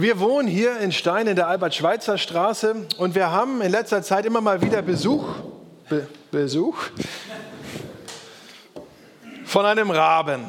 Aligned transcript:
Wir 0.00 0.18
wohnen 0.18 0.48
hier 0.48 0.78
in 0.78 0.92
Stein 0.92 1.26
in 1.26 1.36
der 1.36 1.46
Albert-Schweitzer 1.48 2.16
Straße 2.16 2.86
und 2.96 3.14
wir 3.14 3.30
haben 3.32 3.60
in 3.60 3.70
letzter 3.70 4.02
Zeit 4.02 4.24
immer 4.24 4.40
mal 4.40 4.62
wieder 4.62 4.80
Besuch, 4.80 5.26
Be 5.90 6.08
Besuch 6.30 6.78
von 9.44 9.66
einem 9.66 9.90
Raben. 9.90 10.46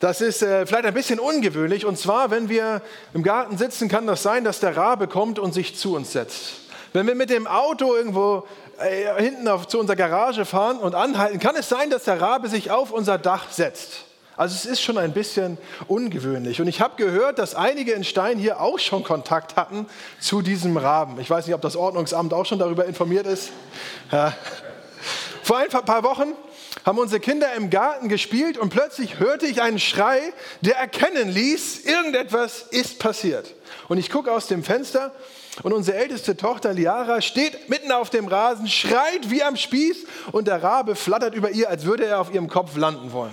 Das 0.00 0.22
ist 0.22 0.40
äh, 0.40 0.64
vielleicht 0.64 0.86
ein 0.86 0.94
bisschen 0.94 1.20
ungewöhnlich 1.20 1.84
und 1.84 1.98
zwar, 1.98 2.30
wenn 2.30 2.48
wir 2.48 2.80
im 3.12 3.22
Garten 3.22 3.58
sitzen, 3.58 3.90
kann 3.90 4.06
das 4.06 4.22
sein, 4.22 4.44
dass 4.44 4.60
der 4.60 4.74
Rabe 4.74 5.06
kommt 5.06 5.38
und 5.38 5.52
sich 5.52 5.76
zu 5.76 5.96
uns 5.96 6.12
setzt. 6.12 6.62
Wenn 6.94 7.06
wir 7.06 7.14
mit 7.14 7.28
dem 7.28 7.46
Auto 7.46 7.94
irgendwo 7.94 8.46
äh, 8.78 9.22
hinten 9.22 9.48
auf, 9.48 9.68
zu 9.68 9.78
unserer 9.78 9.96
Garage 9.96 10.46
fahren 10.46 10.78
und 10.78 10.94
anhalten, 10.94 11.40
kann 11.40 11.56
es 11.56 11.68
sein, 11.68 11.90
dass 11.90 12.04
der 12.04 12.22
Rabe 12.22 12.48
sich 12.48 12.70
auf 12.70 12.90
unser 12.90 13.18
Dach 13.18 13.50
setzt. 13.50 14.06
Also 14.36 14.54
es 14.54 14.66
ist 14.66 14.80
schon 14.80 14.98
ein 14.98 15.12
bisschen 15.12 15.58
ungewöhnlich. 15.86 16.60
Und 16.60 16.66
ich 16.66 16.80
habe 16.80 16.96
gehört, 16.96 17.38
dass 17.38 17.54
einige 17.54 17.92
in 17.92 18.02
Stein 18.02 18.38
hier 18.38 18.60
auch 18.60 18.78
schon 18.78 19.04
Kontakt 19.04 19.54
hatten 19.56 19.86
zu 20.18 20.42
diesem 20.42 20.76
Raben. 20.76 21.20
Ich 21.20 21.30
weiß 21.30 21.46
nicht, 21.46 21.54
ob 21.54 21.62
das 21.62 21.76
Ordnungsamt 21.76 22.34
auch 22.34 22.44
schon 22.44 22.58
darüber 22.58 22.84
informiert 22.84 23.26
ist. 23.26 23.50
Ja. 24.10 24.34
Vor 25.42 25.58
ein 25.58 25.68
paar 25.68 26.02
Wochen 26.02 26.32
haben 26.84 26.98
unsere 26.98 27.20
Kinder 27.20 27.52
im 27.54 27.70
Garten 27.70 28.08
gespielt 28.08 28.58
und 28.58 28.70
plötzlich 28.70 29.18
hörte 29.18 29.46
ich 29.46 29.62
einen 29.62 29.78
Schrei, 29.78 30.20
der 30.62 30.76
erkennen 30.76 31.28
ließ, 31.28 31.84
irgendetwas 31.84 32.66
ist 32.70 32.98
passiert. 32.98 33.54
Und 33.88 33.98
ich 33.98 34.10
gucke 34.10 34.32
aus 34.32 34.48
dem 34.48 34.64
Fenster 34.64 35.12
und 35.62 35.72
unsere 35.72 35.96
älteste 35.96 36.36
Tochter 36.36 36.72
Liara 36.72 37.22
steht 37.22 37.68
mitten 37.68 37.92
auf 37.92 38.10
dem 38.10 38.26
Rasen, 38.26 38.68
schreit 38.68 39.30
wie 39.30 39.42
am 39.42 39.56
Spieß 39.56 39.98
und 40.32 40.48
der 40.48 40.62
Rabe 40.62 40.96
flattert 40.96 41.34
über 41.34 41.50
ihr, 41.50 41.68
als 41.70 41.84
würde 41.84 42.04
er 42.04 42.20
auf 42.20 42.32
ihrem 42.32 42.48
Kopf 42.48 42.76
landen 42.76 43.12
wollen. 43.12 43.32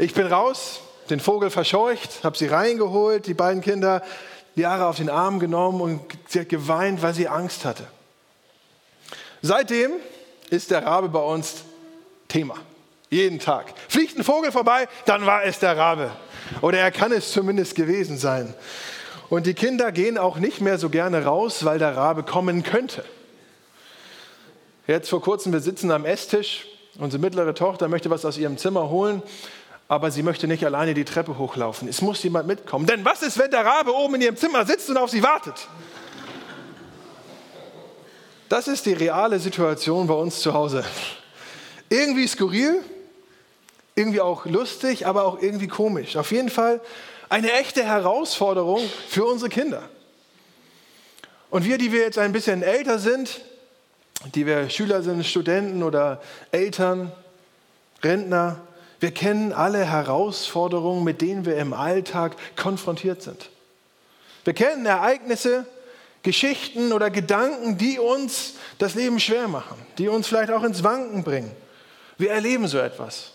Ich 0.00 0.14
bin 0.14 0.28
raus, 0.28 0.80
den 1.10 1.18
Vogel 1.18 1.50
verscheucht, 1.50 2.22
habe 2.22 2.38
sie 2.38 2.46
reingeholt, 2.46 3.26
die 3.26 3.34
beiden 3.34 3.62
Kinder, 3.62 4.00
Liara 4.54 4.88
auf 4.88 4.98
den 4.98 5.10
Arm 5.10 5.40
genommen 5.40 5.80
und 5.80 6.00
sie 6.28 6.38
hat 6.38 6.48
geweint, 6.48 7.02
weil 7.02 7.14
sie 7.14 7.26
Angst 7.26 7.64
hatte. 7.64 7.82
Seitdem 9.42 9.90
ist 10.50 10.70
der 10.70 10.86
Rabe 10.86 11.08
bei 11.08 11.18
uns 11.18 11.64
Thema. 12.28 12.54
Jeden 13.10 13.40
Tag. 13.40 13.74
Fliegt 13.88 14.16
ein 14.16 14.22
Vogel 14.22 14.52
vorbei, 14.52 14.86
dann 15.04 15.26
war 15.26 15.42
es 15.42 15.58
der 15.58 15.76
Rabe. 15.76 16.12
Oder 16.60 16.78
er 16.78 16.92
kann 16.92 17.10
es 17.10 17.32
zumindest 17.32 17.74
gewesen 17.74 18.18
sein. 18.18 18.54
Und 19.30 19.46
die 19.46 19.54
Kinder 19.54 19.90
gehen 19.90 20.16
auch 20.16 20.36
nicht 20.36 20.60
mehr 20.60 20.78
so 20.78 20.90
gerne 20.90 21.24
raus, 21.24 21.64
weil 21.64 21.80
der 21.80 21.96
Rabe 21.96 22.22
kommen 22.22 22.62
könnte. 22.62 23.04
Jetzt 24.86 25.10
vor 25.10 25.20
kurzem, 25.20 25.52
wir 25.52 25.60
sitzen 25.60 25.90
am 25.90 26.04
Esstisch. 26.04 26.66
Unsere 26.98 27.20
mittlere 27.20 27.54
Tochter 27.54 27.88
möchte 27.88 28.10
was 28.10 28.24
aus 28.24 28.38
ihrem 28.38 28.58
Zimmer 28.58 28.90
holen 28.90 29.22
aber 29.88 30.10
sie 30.10 30.22
möchte 30.22 30.46
nicht 30.46 30.64
alleine 30.66 30.92
die 30.92 31.06
Treppe 31.06 31.38
hochlaufen. 31.38 31.88
Es 31.88 32.02
muss 32.02 32.22
jemand 32.22 32.46
mitkommen. 32.46 32.86
Denn 32.86 33.04
was 33.06 33.22
ist, 33.22 33.38
wenn 33.38 33.50
der 33.50 33.64
Rabe 33.64 33.94
oben 33.94 34.16
in 34.16 34.20
ihrem 34.20 34.36
Zimmer 34.36 34.66
sitzt 34.66 34.90
und 34.90 34.98
auf 34.98 35.10
sie 35.10 35.22
wartet? 35.22 35.66
Das 38.50 38.68
ist 38.68 38.84
die 38.84 38.92
reale 38.92 39.38
Situation 39.38 40.06
bei 40.06 40.14
uns 40.14 40.40
zu 40.40 40.52
Hause. 40.52 40.84
Irgendwie 41.88 42.26
skurril, 42.28 42.82
irgendwie 43.94 44.20
auch 44.20 44.44
lustig, 44.44 45.06
aber 45.06 45.24
auch 45.24 45.40
irgendwie 45.40 45.68
komisch. 45.68 46.16
Auf 46.16 46.32
jeden 46.32 46.50
Fall 46.50 46.80
eine 47.30 47.50
echte 47.52 47.82
Herausforderung 47.82 48.82
für 49.08 49.24
unsere 49.24 49.48
Kinder. 49.48 49.88
Und 51.50 51.64
wir, 51.64 51.78
die 51.78 51.92
wir 51.92 52.00
jetzt 52.00 52.18
ein 52.18 52.32
bisschen 52.32 52.62
älter 52.62 52.98
sind, 52.98 53.40
die 54.34 54.44
wir 54.44 54.68
Schüler 54.68 55.02
sind, 55.02 55.24
Studenten 55.24 55.82
oder 55.82 56.20
Eltern, 56.52 57.10
Rentner, 58.02 58.60
wir 59.00 59.12
kennen 59.12 59.52
alle 59.52 59.84
Herausforderungen, 59.84 61.04
mit 61.04 61.20
denen 61.20 61.44
wir 61.44 61.56
im 61.56 61.72
Alltag 61.72 62.36
konfrontiert 62.56 63.22
sind. 63.22 63.50
Wir 64.44 64.54
kennen 64.54 64.86
Ereignisse, 64.86 65.66
Geschichten 66.22 66.92
oder 66.92 67.10
Gedanken, 67.10 67.78
die 67.78 67.98
uns 67.98 68.54
das 68.78 68.94
Leben 68.94 69.20
schwer 69.20 69.48
machen, 69.48 69.76
die 69.98 70.08
uns 70.08 70.26
vielleicht 70.26 70.50
auch 70.50 70.64
ins 70.64 70.82
Wanken 70.82 71.22
bringen. 71.22 71.50
Wir 72.16 72.32
erleben 72.32 72.66
so 72.66 72.78
etwas. 72.78 73.32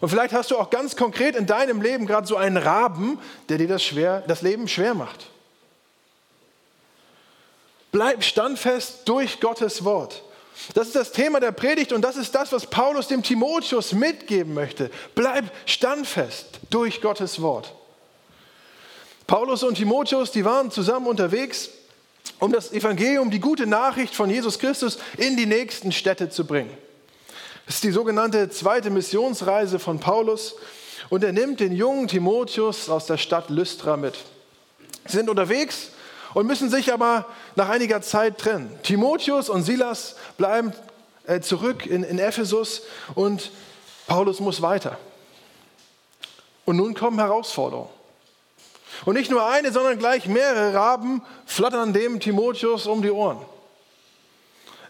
Und 0.00 0.08
vielleicht 0.08 0.34
hast 0.34 0.50
du 0.50 0.58
auch 0.58 0.70
ganz 0.70 0.96
konkret 0.96 1.36
in 1.36 1.46
deinem 1.46 1.80
Leben 1.80 2.06
gerade 2.06 2.26
so 2.26 2.36
einen 2.36 2.56
Raben, 2.56 3.18
der 3.48 3.58
dir 3.58 3.68
das, 3.68 3.82
schwer, 3.82 4.22
das 4.26 4.42
Leben 4.42 4.66
schwer 4.68 4.94
macht. 4.94 5.26
Bleib 7.92 8.24
standfest 8.24 9.08
durch 9.08 9.40
Gottes 9.40 9.84
Wort. 9.84 10.23
Das 10.74 10.86
ist 10.86 10.96
das 10.96 11.12
Thema 11.12 11.40
der 11.40 11.52
Predigt 11.52 11.92
und 11.92 12.02
das 12.02 12.16
ist 12.16 12.34
das, 12.34 12.52
was 12.52 12.66
Paulus 12.66 13.08
dem 13.08 13.22
Timotheus 13.22 13.92
mitgeben 13.92 14.54
möchte. 14.54 14.90
Bleib 15.14 15.52
standfest 15.66 16.46
durch 16.70 17.00
Gottes 17.00 17.42
Wort. 17.42 17.74
Paulus 19.26 19.62
und 19.62 19.76
Timotheus, 19.76 20.30
die 20.30 20.44
waren 20.44 20.70
zusammen 20.70 21.06
unterwegs, 21.06 21.70
um 22.38 22.52
das 22.52 22.72
Evangelium, 22.72 23.30
die 23.30 23.40
gute 23.40 23.66
Nachricht 23.66 24.14
von 24.14 24.30
Jesus 24.30 24.58
Christus 24.58 24.98
in 25.16 25.36
die 25.36 25.46
nächsten 25.46 25.92
Städte 25.92 26.30
zu 26.30 26.46
bringen. 26.46 26.76
Das 27.66 27.76
ist 27.76 27.84
die 27.84 27.90
sogenannte 27.90 28.50
zweite 28.50 28.90
Missionsreise 28.90 29.78
von 29.78 29.98
Paulus 29.98 30.56
und 31.08 31.24
er 31.24 31.32
nimmt 31.32 31.60
den 31.60 31.72
jungen 31.72 32.08
Timotheus 32.08 32.88
aus 32.88 33.06
der 33.06 33.16
Stadt 33.16 33.50
Lystra 33.50 33.96
mit. 33.96 34.14
Sie 35.06 35.16
sind 35.16 35.30
unterwegs 35.30 35.90
und 36.34 36.46
müssen 36.46 36.68
sich 36.68 36.92
aber 36.92 37.26
nach 37.56 37.68
einiger 37.68 38.02
Zeit 38.02 38.38
trennen. 38.38 38.76
Timotheus 38.82 39.48
und 39.48 39.62
Silas 39.62 40.16
bleiben 40.36 40.72
äh, 41.26 41.40
zurück 41.40 41.86
in, 41.86 42.02
in 42.02 42.18
Ephesus 42.18 42.82
und 43.14 43.50
Paulus 44.06 44.40
muss 44.40 44.60
weiter. 44.60 44.98
Und 46.64 46.76
nun 46.76 46.94
kommen 46.94 47.18
Herausforderungen. 47.18 47.88
Und 49.04 49.14
nicht 49.14 49.30
nur 49.30 49.46
eine, 49.46 49.72
sondern 49.72 49.98
gleich 49.98 50.26
mehrere 50.26 50.74
Raben 50.74 51.22
flattern 51.46 51.92
dem 51.92 52.20
Timotheus 52.20 52.86
um 52.86 53.02
die 53.02 53.10
Ohren. 53.10 53.38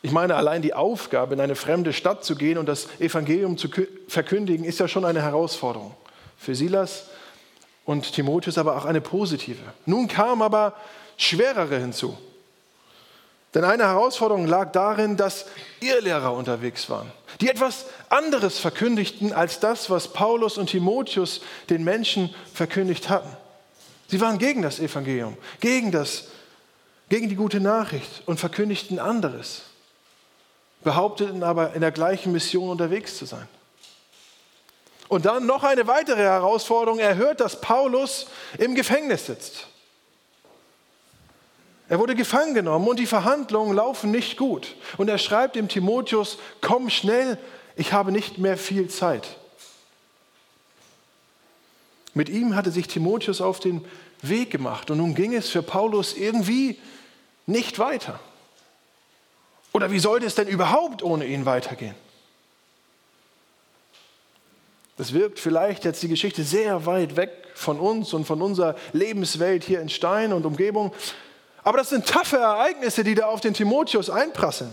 Ich 0.02 0.12
meine, 0.12 0.36
allein 0.36 0.60
die 0.60 0.74
Aufgabe, 0.74 1.34
in 1.34 1.40
eine 1.40 1.56
fremde 1.56 1.94
Stadt 1.94 2.24
zu 2.24 2.36
gehen 2.36 2.58
und 2.58 2.66
das 2.66 2.88
Evangelium 3.00 3.56
zu 3.56 3.68
verkündigen, 4.06 4.64
ist 4.64 4.78
ja 4.78 4.86
schon 4.86 5.04
eine 5.04 5.22
Herausforderung. 5.22 5.94
Für 6.36 6.54
Silas 6.54 7.06
und 7.86 8.12
Timotheus 8.12 8.58
aber 8.58 8.76
auch 8.76 8.84
eine 8.84 9.00
positive. 9.00 9.62
Nun 9.86 10.06
kam 10.06 10.42
aber 10.42 10.74
schwerere 11.16 11.78
hinzu. 11.78 12.16
Denn 13.54 13.64
eine 13.64 13.84
Herausforderung 13.84 14.46
lag 14.46 14.72
darin, 14.72 15.16
dass 15.16 15.46
Irrlehrer 15.80 16.32
unterwegs 16.32 16.90
waren, 16.90 17.12
die 17.40 17.48
etwas 17.48 17.86
anderes 18.08 18.58
verkündigten 18.58 19.32
als 19.32 19.60
das, 19.60 19.90
was 19.90 20.12
Paulus 20.12 20.58
und 20.58 20.70
Timotheus 20.70 21.40
den 21.70 21.84
Menschen 21.84 22.34
verkündigt 22.52 23.08
hatten. 23.08 23.36
Sie 24.08 24.20
waren 24.20 24.38
gegen 24.38 24.62
das 24.62 24.80
Evangelium, 24.80 25.36
gegen, 25.60 25.92
das, 25.92 26.28
gegen 27.08 27.28
die 27.28 27.36
gute 27.36 27.60
Nachricht 27.60 28.22
und 28.26 28.40
verkündigten 28.40 28.98
anderes, 28.98 29.62
behaupteten 30.82 31.44
aber 31.44 31.74
in 31.74 31.80
der 31.80 31.92
gleichen 31.92 32.32
Mission 32.32 32.68
unterwegs 32.68 33.16
zu 33.18 33.24
sein. 33.24 33.48
Und 35.08 35.26
dann 35.26 35.46
noch 35.46 35.62
eine 35.62 35.86
weitere 35.86 36.22
Herausforderung. 36.22 36.98
Er 36.98 37.14
hört, 37.14 37.40
dass 37.40 37.60
Paulus 37.60 38.26
im 38.58 38.74
Gefängnis 38.74 39.26
sitzt. 39.26 39.68
Er 41.88 41.98
wurde 41.98 42.14
gefangen 42.14 42.54
genommen 42.54 42.88
und 42.88 42.98
die 42.98 43.06
Verhandlungen 43.06 43.76
laufen 43.76 44.10
nicht 44.10 44.36
gut. 44.36 44.74
Und 44.96 45.08
er 45.08 45.18
schreibt 45.18 45.56
dem 45.56 45.68
Timotheus, 45.68 46.38
komm 46.60 46.88
schnell, 46.88 47.38
ich 47.76 47.92
habe 47.92 48.10
nicht 48.10 48.38
mehr 48.38 48.56
viel 48.56 48.88
Zeit. 48.88 49.36
Mit 52.14 52.28
ihm 52.28 52.54
hatte 52.54 52.70
sich 52.70 52.86
Timotheus 52.86 53.40
auf 53.40 53.60
den 53.60 53.84
Weg 54.22 54.50
gemacht 54.50 54.90
und 54.90 54.98
nun 54.98 55.14
ging 55.14 55.34
es 55.34 55.50
für 55.50 55.62
Paulus 55.62 56.14
irgendwie 56.14 56.78
nicht 57.46 57.78
weiter. 57.78 58.18
Oder 59.72 59.90
wie 59.90 59.98
sollte 59.98 60.24
es 60.24 60.36
denn 60.36 60.48
überhaupt 60.48 61.02
ohne 61.02 61.26
ihn 61.26 61.44
weitergehen? 61.44 61.96
Das 64.96 65.12
wirkt 65.12 65.40
vielleicht 65.40 65.84
jetzt 65.84 66.02
die 66.04 66.08
Geschichte 66.08 66.44
sehr 66.44 66.86
weit 66.86 67.16
weg 67.16 67.32
von 67.54 67.80
uns 67.80 68.14
und 68.14 68.24
von 68.24 68.40
unserer 68.40 68.76
Lebenswelt 68.92 69.64
hier 69.64 69.80
in 69.80 69.88
Stein 69.88 70.32
und 70.32 70.46
Umgebung. 70.46 70.92
Aber 71.64 71.78
das 71.78 71.88
sind 71.88 72.06
taffe 72.06 72.36
Ereignisse, 72.36 73.02
die 73.02 73.14
da 73.14 73.26
auf 73.26 73.40
den 73.40 73.54
Timotheus 73.54 74.10
einprasseln. 74.10 74.70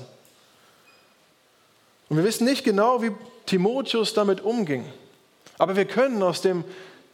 Und 2.10 2.18
wir 2.18 2.26
wissen 2.26 2.44
nicht 2.44 2.66
genau, 2.66 3.02
wie 3.02 3.12
Timotheus 3.46 4.14
damit 4.14 4.42
umging. 4.42 4.86
Aber 5.58 5.78
wir 5.78 5.86
können 5.86 6.22
aus 6.22 6.42
dem 6.42 6.66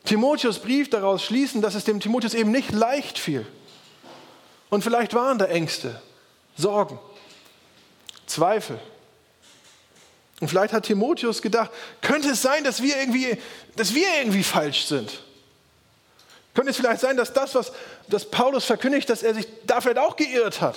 Timotheus-Brief 0.05 0.89
daraus 0.89 1.23
schließen, 1.23 1.61
dass 1.61 1.75
es 1.75 1.83
dem 1.83 1.99
Timotheus 1.99 2.33
eben 2.33 2.51
nicht 2.51 2.71
leicht 2.71 3.19
fiel. 3.19 3.45
Und 4.69 4.83
vielleicht 4.83 5.13
waren 5.13 5.37
da 5.37 5.45
Ängste, 5.45 6.01
Sorgen, 6.57 6.97
Zweifel. 8.25 8.79
Und 10.39 10.47
vielleicht 10.47 10.73
hat 10.73 10.85
Timotheus 10.85 11.41
gedacht, 11.41 11.71
könnte 12.01 12.29
es 12.29 12.41
sein, 12.41 12.63
dass 12.63 12.81
wir 12.81 12.97
irgendwie, 12.97 13.37
dass 13.75 13.93
wir 13.93 14.07
irgendwie 14.19 14.43
falsch 14.43 14.85
sind? 14.85 15.21
Könnte 16.57 16.71
es 16.71 16.77
vielleicht 16.77 17.01
sein, 17.01 17.15
dass 17.15 17.33
das, 17.33 17.53
was 17.53 17.71
das 18.07 18.25
Paulus 18.25 18.65
verkündigt, 18.65 19.07
dass 19.11 19.21
er 19.21 19.35
sich 19.35 19.47
da 19.67 19.79
vielleicht 19.79 19.99
auch 19.99 20.15
geirrt 20.15 20.59
hat? 20.59 20.75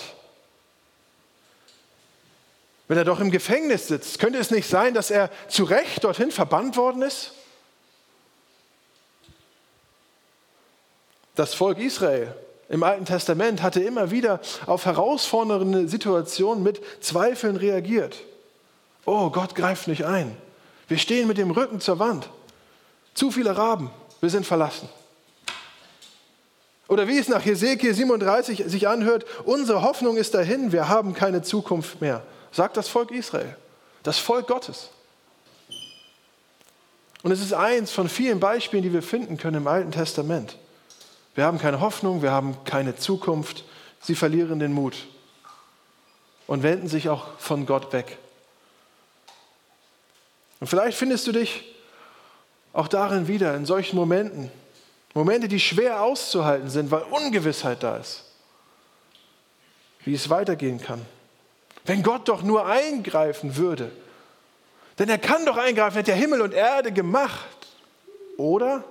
Wenn 2.86 2.98
er 2.98 3.06
doch 3.06 3.18
im 3.18 3.30
Gefängnis 3.30 3.88
sitzt, 3.88 4.18
könnte 4.18 4.38
es 4.38 4.50
nicht 4.50 4.68
sein, 4.68 4.92
dass 4.92 5.10
er 5.10 5.30
zu 5.48 5.64
Recht 5.64 6.04
dorthin 6.04 6.32
verbannt 6.32 6.76
worden 6.76 7.00
ist? 7.00 7.32
Das 11.34 11.54
Volk 11.54 11.78
Israel 11.78 12.34
im 12.68 12.82
Alten 12.82 13.06
Testament 13.06 13.62
hatte 13.62 13.80
immer 13.80 14.10
wieder 14.10 14.40
auf 14.66 14.84
herausfordernde 14.84 15.88
Situationen 15.88 16.62
mit 16.62 16.82
Zweifeln 17.02 17.56
reagiert. 17.56 18.16
Oh, 19.06 19.30
Gott 19.30 19.54
greift 19.54 19.88
nicht 19.88 20.04
ein. 20.04 20.36
Wir 20.88 20.98
stehen 20.98 21.26
mit 21.26 21.38
dem 21.38 21.50
Rücken 21.50 21.80
zur 21.80 21.98
Wand. 21.98 22.28
Zu 23.14 23.30
viele 23.30 23.56
Raben, 23.56 23.90
wir 24.20 24.28
sind 24.28 24.44
verlassen. 24.44 24.90
Oder 26.90 27.06
wie 27.06 27.18
es 27.18 27.28
nach 27.28 27.44
Hesekiel 27.44 27.94
37 27.94 28.64
sich 28.66 28.88
anhört, 28.88 29.24
unsere 29.44 29.82
Hoffnung 29.82 30.16
ist 30.16 30.34
dahin, 30.34 30.72
wir 30.72 30.88
haben 30.88 31.14
keine 31.14 31.40
Zukunft 31.40 32.00
mehr, 32.00 32.24
sagt 32.50 32.76
das 32.76 32.88
Volk 32.88 33.12
Israel, 33.12 33.56
das 34.02 34.18
Volk 34.18 34.48
Gottes. 34.48 34.90
Und 37.22 37.30
es 37.30 37.40
ist 37.40 37.52
eins 37.52 37.92
von 37.92 38.08
vielen 38.08 38.40
Beispielen, 38.40 38.82
die 38.82 38.92
wir 38.92 39.04
finden 39.04 39.36
können 39.36 39.58
im 39.58 39.68
Alten 39.68 39.92
Testament. 39.92 40.56
Wir 41.36 41.44
haben 41.44 41.58
keine 41.58 41.78
Hoffnung, 41.78 42.22
wir 42.22 42.32
haben 42.32 42.56
keine 42.64 42.96
Zukunft, 42.96 43.62
sie 44.02 44.16
verlieren 44.16 44.58
den 44.58 44.72
Mut 44.72 45.06
und 46.48 46.64
wenden 46.64 46.88
sich 46.88 47.08
auch 47.08 47.38
von 47.38 47.66
Gott 47.66 47.92
weg. 47.92 48.18
Und 50.58 50.66
vielleicht 50.66 50.98
findest 50.98 51.24
du 51.28 51.30
dich 51.30 51.72
auch 52.72 52.88
darin 52.88 53.28
wieder, 53.28 53.54
in 53.54 53.64
solchen 53.64 53.94
Momenten, 53.94 54.50
Momente, 55.14 55.48
die 55.48 55.60
schwer 55.60 56.02
auszuhalten 56.02 56.70
sind, 56.70 56.90
weil 56.90 57.02
Ungewissheit 57.02 57.82
da 57.82 57.96
ist, 57.96 58.24
wie 60.04 60.14
es 60.14 60.30
weitergehen 60.30 60.80
kann. 60.80 61.04
Wenn 61.84 62.02
Gott 62.02 62.28
doch 62.28 62.42
nur 62.42 62.66
eingreifen 62.66 63.56
würde, 63.56 63.90
denn 64.98 65.08
er 65.08 65.18
kann 65.18 65.44
doch 65.46 65.56
eingreifen, 65.56 65.96
er 65.96 66.00
hat 66.00 66.08
ja 66.08 66.14
Himmel 66.14 66.42
und 66.42 66.52
Erde 66.52 66.92
gemacht, 66.92 67.68
oder? 68.36 68.84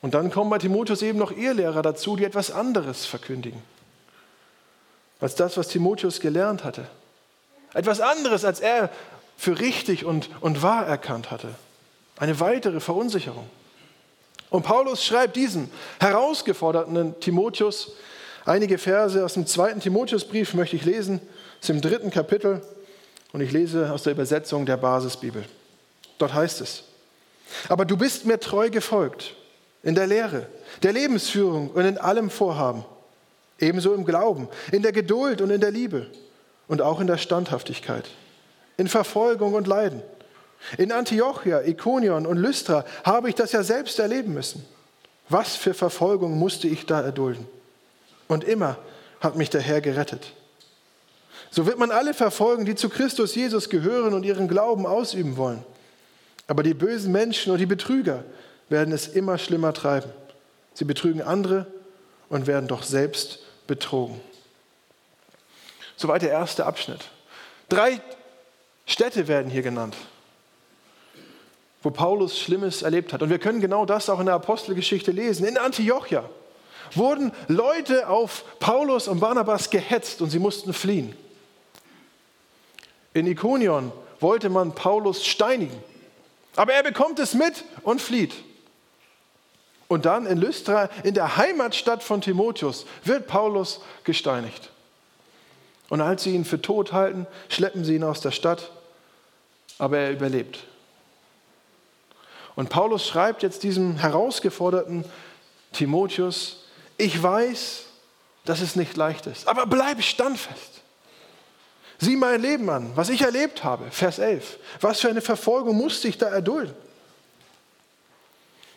Und 0.00 0.14
dann 0.14 0.30
kommen 0.30 0.50
bei 0.50 0.58
Timotheus 0.58 1.02
eben 1.02 1.18
noch 1.18 1.32
Ehelehrer 1.32 1.82
dazu, 1.82 2.14
die 2.14 2.24
etwas 2.24 2.52
anderes 2.52 3.06
verkündigen, 3.06 3.60
als 5.18 5.34
das, 5.34 5.56
was 5.56 5.68
Timotheus 5.68 6.20
gelernt 6.20 6.62
hatte. 6.62 6.88
Etwas 7.74 8.00
anderes, 8.00 8.44
als 8.44 8.60
er 8.60 8.90
für 9.36 9.58
richtig 9.58 10.04
und, 10.04 10.30
und 10.40 10.62
wahr 10.62 10.86
erkannt 10.86 11.30
hatte. 11.30 11.54
Eine 12.18 12.38
weitere 12.40 12.80
Verunsicherung. 12.80 13.48
Und 14.50 14.62
Paulus 14.62 15.04
schreibt 15.04 15.36
diesem 15.36 15.70
herausgeforderten 16.00 17.18
Timotheus 17.20 17.92
einige 18.44 18.78
Verse 18.78 19.24
aus 19.24 19.34
dem 19.34 19.46
zweiten 19.46 19.80
Timotheusbrief, 19.80 20.54
möchte 20.54 20.76
ich 20.76 20.84
lesen, 20.84 21.20
aus 21.60 21.66
dem 21.66 21.80
dritten 21.80 22.10
Kapitel. 22.10 22.62
Und 23.32 23.42
ich 23.42 23.52
lese 23.52 23.92
aus 23.92 24.04
der 24.04 24.12
Übersetzung 24.12 24.64
der 24.64 24.78
Basisbibel. 24.78 25.44
Dort 26.16 26.34
heißt 26.34 26.60
es, 26.60 26.84
aber 27.68 27.84
du 27.84 27.96
bist 27.96 28.24
mir 28.24 28.40
treu 28.40 28.70
gefolgt 28.70 29.34
in 29.82 29.94
der 29.94 30.06
Lehre, 30.06 30.46
der 30.82 30.92
Lebensführung 30.92 31.70
und 31.70 31.84
in 31.84 31.98
allem 31.98 32.30
Vorhaben, 32.30 32.84
ebenso 33.58 33.94
im 33.94 34.04
Glauben, 34.04 34.48
in 34.72 34.82
der 34.82 34.92
Geduld 34.92 35.40
und 35.40 35.50
in 35.50 35.60
der 35.60 35.70
Liebe 35.70 36.06
und 36.66 36.82
auch 36.82 37.00
in 37.00 37.06
der 37.06 37.18
Standhaftigkeit, 37.18 38.08
in 38.76 38.88
Verfolgung 38.88 39.54
und 39.54 39.66
Leiden. 39.66 40.02
In 40.76 40.92
Antiochia, 40.92 41.62
Ikonion 41.62 42.26
und 42.26 42.36
Lystra 42.36 42.84
habe 43.04 43.28
ich 43.28 43.34
das 43.34 43.52
ja 43.52 43.62
selbst 43.62 43.98
erleben 43.98 44.34
müssen. 44.34 44.64
Was 45.28 45.56
für 45.56 45.74
Verfolgung 45.74 46.38
musste 46.38 46.68
ich 46.68 46.86
da 46.86 47.00
erdulden? 47.00 47.46
Und 48.26 48.44
immer 48.44 48.78
hat 49.20 49.36
mich 49.36 49.50
der 49.50 49.60
Herr 49.60 49.80
gerettet. 49.80 50.32
So 51.50 51.66
wird 51.66 51.78
man 51.78 51.90
alle 51.90 52.14
verfolgen, 52.14 52.64
die 52.64 52.74
zu 52.74 52.88
Christus 52.88 53.34
Jesus 53.34 53.70
gehören 53.70 54.12
und 54.14 54.24
ihren 54.24 54.48
Glauben 54.48 54.86
ausüben 54.86 55.36
wollen. 55.36 55.64
Aber 56.46 56.62
die 56.62 56.74
bösen 56.74 57.12
Menschen 57.12 57.52
und 57.52 57.58
die 57.58 57.66
Betrüger 57.66 58.24
werden 58.68 58.92
es 58.92 59.08
immer 59.08 59.38
schlimmer 59.38 59.72
treiben. 59.72 60.10
Sie 60.74 60.84
betrügen 60.84 61.22
andere 61.22 61.66
und 62.28 62.46
werden 62.46 62.68
doch 62.68 62.82
selbst 62.82 63.40
betrogen. 63.66 64.20
Soweit 65.96 66.22
der 66.22 66.30
erste 66.30 66.66
Abschnitt. 66.66 67.00
Drei 67.68 68.00
Städte 68.86 69.28
werden 69.28 69.50
hier 69.50 69.62
genannt, 69.62 69.96
wo 71.82 71.90
Paulus 71.90 72.38
Schlimmes 72.38 72.82
erlebt 72.82 73.12
hat. 73.12 73.22
Und 73.22 73.30
wir 73.30 73.38
können 73.38 73.60
genau 73.60 73.84
das 73.84 74.10
auch 74.10 74.20
in 74.20 74.26
der 74.26 74.34
Apostelgeschichte 74.34 75.12
lesen. 75.12 75.46
In 75.46 75.56
Antiochia 75.56 76.28
wurden 76.94 77.32
Leute 77.48 78.08
auf 78.08 78.44
Paulus 78.58 79.08
und 79.08 79.20
Barnabas 79.20 79.70
gehetzt 79.70 80.20
und 80.22 80.30
sie 80.30 80.38
mussten 80.38 80.72
fliehen. 80.72 81.14
In 83.14 83.26
Ikonion 83.26 83.92
wollte 84.20 84.48
man 84.48 84.74
Paulus 84.74 85.24
steinigen, 85.24 85.76
aber 86.56 86.72
er 86.72 86.82
bekommt 86.82 87.18
es 87.18 87.34
mit 87.34 87.64
und 87.82 88.00
flieht. 88.00 88.34
Und 89.86 90.04
dann 90.04 90.26
in 90.26 90.38
Lystra, 90.38 90.90
in 91.02 91.14
der 91.14 91.36
Heimatstadt 91.36 92.02
von 92.02 92.20
Timotheus, 92.20 92.84
wird 93.04 93.26
Paulus 93.26 93.80
gesteinigt. 94.04 94.70
Und 95.88 96.02
als 96.02 96.24
sie 96.24 96.34
ihn 96.34 96.44
für 96.44 96.60
tot 96.60 96.92
halten, 96.92 97.26
schleppen 97.48 97.84
sie 97.84 97.94
ihn 97.94 98.04
aus 98.04 98.20
der 98.20 98.30
Stadt, 98.30 98.70
aber 99.78 99.98
er 99.98 100.12
überlebt. 100.12 100.58
Und 102.58 102.70
Paulus 102.70 103.06
schreibt 103.06 103.44
jetzt 103.44 103.62
diesem 103.62 103.98
herausgeforderten 103.98 105.04
Timotheus, 105.70 106.64
ich 106.96 107.22
weiß, 107.22 107.84
dass 108.46 108.60
es 108.60 108.74
nicht 108.74 108.96
leicht 108.96 109.28
ist, 109.28 109.46
aber 109.46 109.64
bleib 109.64 110.02
standfest. 110.02 110.80
Sieh 111.98 112.16
mein 112.16 112.42
Leben 112.42 112.68
an, 112.68 112.90
was 112.96 113.10
ich 113.10 113.22
erlebt 113.22 113.62
habe, 113.62 113.88
Vers 113.92 114.18
11. 114.18 114.58
Was 114.80 114.98
für 114.98 115.08
eine 115.08 115.20
Verfolgung 115.20 115.76
musste 115.76 116.08
ich 116.08 116.18
da 116.18 116.30
erdulden? 116.30 116.74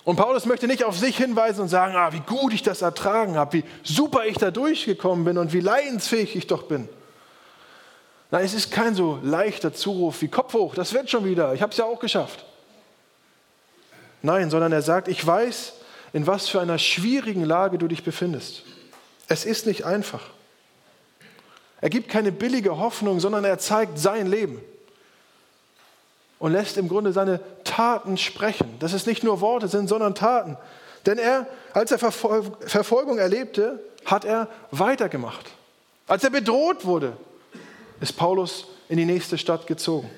Und 0.03 0.15
Paulus 0.15 0.45
möchte 0.45 0.67
nicht 0.67 0.83
auf 0.83 0.95
sich 0.95 1.17
hinweisen 1.17 1.61
und 1.61 1.69
sagen, 1.69 1.95
ah, 1.95 2.13
wie 2.13 2.19
gut 2.19 2.53
ich 2.53 2.61
das 2.61 2.83
ertragen 2.83 3.35
habe, 3.35 3.53
wie 3.53 3.63
super 3.81 4.27
ich 4.27 4.37
da 4.37 4.51
durchgekommen 4.51 5.25
bin 5.25 5.39
und 5.39 5.53
wie 5.53 5.59
leidensfähig 5.59 6.35
ich 6.35 6.45
doch 6.45 6.67
bin. 6.67 6.87
Nein, 8.29 8.45
es 8.45 8.53
ist 8.53 8.69
kein 8.69 8.93
so 8.93 9.17
leichter 9.23 9.73
Zuruf 9.73 10.21
wie 10.21 10.27
Kopf 10.27 10.53
hoch, 10.53 10.75
das 10.75 10.93
wird 10.93 11.09
schon 11.09 11.25
wieder, 11.25 11.55
ich 11.55 11.63
habe 11.63 11.71
es 11.71 11.79
ja 11.79 11.85
auch 11.85 11.99
geschafft. 11.99 12.45
Nein, 14.21 14.49
sondern 14.49 14.71
er 14.71 14.81
sagt, 14.81 15.07
ich 15.07 15.25
weiß, 15.25 15.73
in 16.13 16.27
was 16.27 16.47
für 16.47 16.61
einer 16.61 16.77
schwierigen 16.77 17.43
Lage 17.43 17.77
du 17.77 17.87
dich 17.87 18.03
befindest. 18.03 18.63
Es 19.27 19.45
ist 19.45 19.65
nicht 19.65 19.85
einfach. 19.85 20.21
Er 21.79 21.89
gibt 21.89 22.09
keine 22.09 22.31
billige 22.31 22.77
Hoffnung, 22.77 23.19
sondern 23.19 23.43
er 23.43 23.57
zeigt 23.57 23.97
sein 23.97 24.27
Leben 24.27 24.61
und 26.37 26.51
lässt 26.51 26.77
im 26.77 26.89
Grunde 26.89 27.13
seine 27.13 27.39
Taten 27.63 28.17
sprechen. 28.17 28.77
Dass 28.79 28.93
es 28.93 29.05
nicht 29.05 29.23
nur 29.23 29.41
Worte 29.41 29.67
sind, 29.67 29.87
sondern 29.87 30.13
Taten. 30.13 30.57
Denn 31.05 31.17
er, 31.17 31.47
als 31.73 31.91
er 31.91 31.97
Verfolgung 31.99 33.17
erlebte, 33.17 33.79
hat 34.05 34.25
er 34.25 34.47
weitergemacht. 34.69 35.45
Als 36.07 36.23
er 36.23 36.29
bedroht 36.29 36.85
wurde, 36.85 37.17
ist 37.99 38.13
Paulus 38.13 38.67
in 38.89 38.97
die 38.97 39.05
nächste 39.05 39.37
Stadt 39.37 39.65
gezogen. 39.65 40.09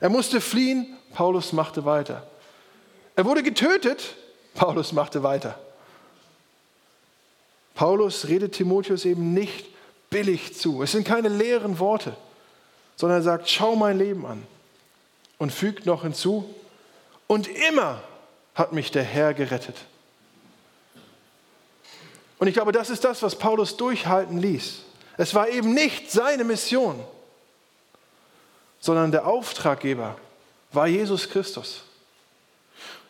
Er 0.00 0.08
musste 0.10 0.40
fliehen, 0.40 0.96
Paulus 1.14 1.52
machte 1.52 1.84
weiter. 1.84 2.26
Er 3.18 3.24
wurde 3.24 3.42
getötet, 3.42 4.14
Paulus 4.54 4.92
machte 4.92 5.24
weiter. 5.24 5.58
Paulus 7.74 8.28
redet 8.28 8.52
Timotheus 8.52 9.04
eben 9.04 9.34
nicht 9.34 9.66
billig 10.08 10.56
zu. 10.56 10.84
Es 10.84 10.92
sind 10.92 11.04
keine 11.04 11.28
leeren 11.28 11.80
Worte, 11.80 12.16
sondern 12.94 13.18
er 13.18 13.24
sagt, 13.24 13.50
schau 13.50 13.74
mein 13.74 13.98
Leben 13.98 14.24
an 14.24 14.46
und 15.36 15.52
fügt 15.52 15.84
noch 15.84 16.02
hinzu, 16.02 16.54
und 17.26 17.48
immer 17.48 18.00
hat 18.54 18.72
mich 18.72 18.92
der 18.92 19.02
Herr 19.02 19.34
gerettet. 19.34 19.74
Und 22.38 22.46
ich 22.46 22.54
glaube, 22.54 22.70
das 22.70 22.88
ist 22.88 23.02
das, 23.02 23.20
was 23.20 23.34
Paulus 23.34 23.76
durchhalten 23.76 24.38
ließ. 24.38 24.82
Es 25.16 25.34
war 25.34 25.48
eben 25.48 25.74
nicht 25.74 26.12
seine 26.12 26.44
Mission, 26.44 27.02
sondern 28.78 29.10
der 29.10 29.26
Auftraggeber 29.26 30.16
war 30.70 30.86
Jesus 30.86 31.28
Christus. 31.28 31.82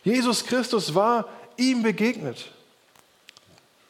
Jesus 0.03 0.45
Christus 0.45 0.95
war 0.95 1.27
ihm 1.57 1.83
begegnet. 1.83 2.51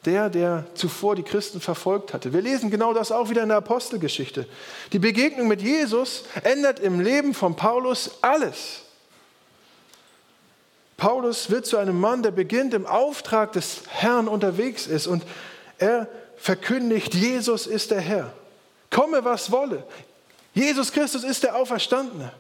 Der, 0.06 0.30
der 0.30 0.66
zuvor 0.76 1.16
die 1.16 1.24
Christen 1.24 1.60
verfolgt 1.60 2.14
hatte. 2.14 2.32
Wir 2.32 2.42
lesen 2.42 2.72
genau 2.72 2.94
das 2.94 3.12
auch 3.12 3.30
wieder 3.30 3.44
in 3.44 3.50
der 3.50 3.58
Apostelgeschichte. 3.58 4.48
Die 4.94 5.00
Begegnung 5.00 5.50
mit 5.50 5.62
Jesus 5.62 6.24
ändert 6.44 6.80
im 6.80 7.02
Leben 7.02 7.34
von 7.34 7.56
Paulus 7.56 8.12
alles. 8.22 8.84
Paulus 10.96 11.50
wird 11.50 11.66
zu 11.66 11.78
einem 11.78 12.00
Mann, 12.00 12.24
der 12.24 12.32
beginnt 12.32 12.74
im 12.74 12.86
Auftrag 12.86 13.52
des 13.54 13.84
Herrn 13.90 14.28
unterwegs 14.28 14.88
ist 14.88 15.08
und 15.08 15.24
er 15.78 16.08
verkündigt, 16.38 17.14
Jesus 17.14 17.68
ist 17.68 17.92
der 17.92 18.02
Herr. 18.02 18.34
Komme, 18.90 19.24
was 19.24 19.52
wolle. 19.52 19.84
Jesus 20.54 20.92
Christus 20.92 21.24
ist 21.24 21.44
der 21.44 21.56
Auferstandene. 21.56 22.32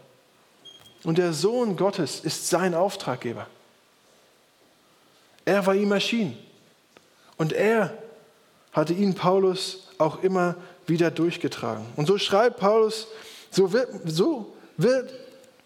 Und 1.03 1.17
der 1.17 1.33
Sohn 1.33 1.77
Gottes 1.77 2.19
ist 2.21 2.49
sein 2.49 2.73
Auftraggeber. 2.73 3.47
Er 5.45 5.65
war 5.65 5.75
ihm 5.75 5.91
erschienen. 5.91 6.37
Und 7.37 7.53
er 7.53 7.97
hatte 8.71 8.93
ihn 8.93 9.15
Paulus 9.15 9.87
auch 9.97 10.23
immer 10.23 10.55
wieder 10.85 11.11
durchgetragen. 11.11 11.85
Und 11.95 12.07
so 12.07 12.17
schreibt 12.17 12.57
Paulus, 12.57 13.07
so 13.51 13.71
wird, 13.71 13.89
so 14.05 14.53
wird 14.77 15.13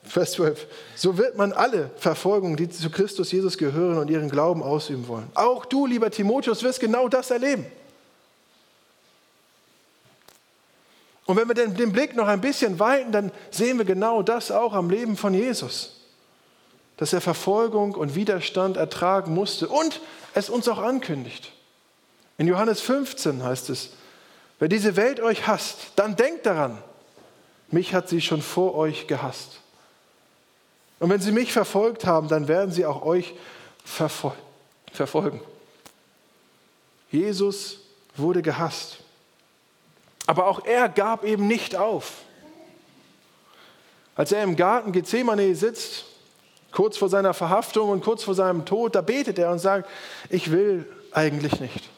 Vers 0.03 0.33
12. 0.33 0.67
So 0.95 1.17
wird 1.17 1.37
man 1.37 1.53
alle 1.53 1.89
Verfolgung, 1.97 2.57
die 2.57 2.69
zu 2.69 2.89
Christus 2.89 3.31
Jesus 3.31 3.57
gehören 3.57 3.97
und 3.97 4.09
ihren 4.09 4.29
Glauben 4.29 4.61
ausüben 4.61 5.07
wollen. 5.07 5.27
Auch 5.33 5.65
du, 5.65 5.85
lieber 5.85 6.11
Timotheus, 6.11 6.61
wirst 6.63 6.79
genau 6.79 7.07
das 7.07 7.31
erleben. 7.31 7.65
Und 11.25 11.37
wenn 11.37 11.47
wir 11.47 11.55
den, 11.55 11.91
Blick 11.93 12.15
noch 12.15 12.27
ein 12.27 12.41
bisschen 12.41 12.79
weiten, 12.79 13.13
dann 13.13 13.31
sehen 13.49 13.77
wir 13.77 13.85
genau 13.85 14.23
das 14.23 14.51
auch 14.51 14.73
am 14.73 14.89
Leben 14.89 15.15
von 15.15 15.33
Jesus. 15.33 16.02
Dass 17.03 17.11
er 17.11 17.19
Verfolgung 17.19 17.95
und 17.95 18.15
Widerstand 18.15 18.77
ertragen 18.77 19.33
musste 19.33 19.67
und 19.67 19.99
es 20.35 20.49
uns 20.49 20.69
auch 20.69 20.77
ankündigt. 20.77 21.51
In 22.37 22.47
Johannes 22.47 22.79
15 22.79 23.43
heißt 23.43 23.69
es, 23.71 23.89
wenn 24.57 24.69
diese 24.69 24.95
Welt 24.95 25.19
euch 25.19 25.45
hasst, 25.45 25.79
dann 25.97 26.15
denkt 26.15 26.45
daran, 26.45 26.81
mich 27.67 27.93
hat 27.93 28.07
sie 28.07 28.21
schon 28.21 28.41
vor 28.41 28.75
euch 28.75 29.07
gehasst. 29.07 29.59
Und 31.01 31.09
wenn 31.09 31.19
sie 31.19 31.33
mich 31.33 31.51
verfolgt 31.51 32.05
haben, 32.05 32.29
dann 32.29 32.47
werden 32.47 32.71
sie 32.71 32.85
auch 32.85 33.01
euch 33.01 33.33
verfol 33.83 34.31
verfolgen. 34.93 35.41
Jesus 37.11 37.79
wurde 38.15 38.41
gehasst. 38.41 38.99
Aber 40.25 40.47
auch 40.47 40.63
er 40.63 40.87
gab 40.87 41.25
eben 41.25 41.47
nicht 41.47 41.75
auf. 41.75 42.13
Als 44.15 44.31
er 44.31 44.41
im 44.43 44.55
Garten 44.55 44.93
Gethsemane 44.93 45.53
sitzt, 45.53 46.05
kurz 46.73 46.97
vor 46.97 47.07
seiner 47.07 47.33
Verhaftung 47.33 47.89
und 47.89 48.03
kurz 48.03 48.23
vor 48.23 48.33
seinem 48.33 48.65
Tod, 48.65 48.95
da 48.95 49.01
betet 49.01 49.39
er 49.39 49.51
und 49.51 49.59
sagt, 49.59 49.89
ich 50.29 50.51
will 50.51 50.85
eigentlich 51.11 51.59
nicht. 51.59 51.89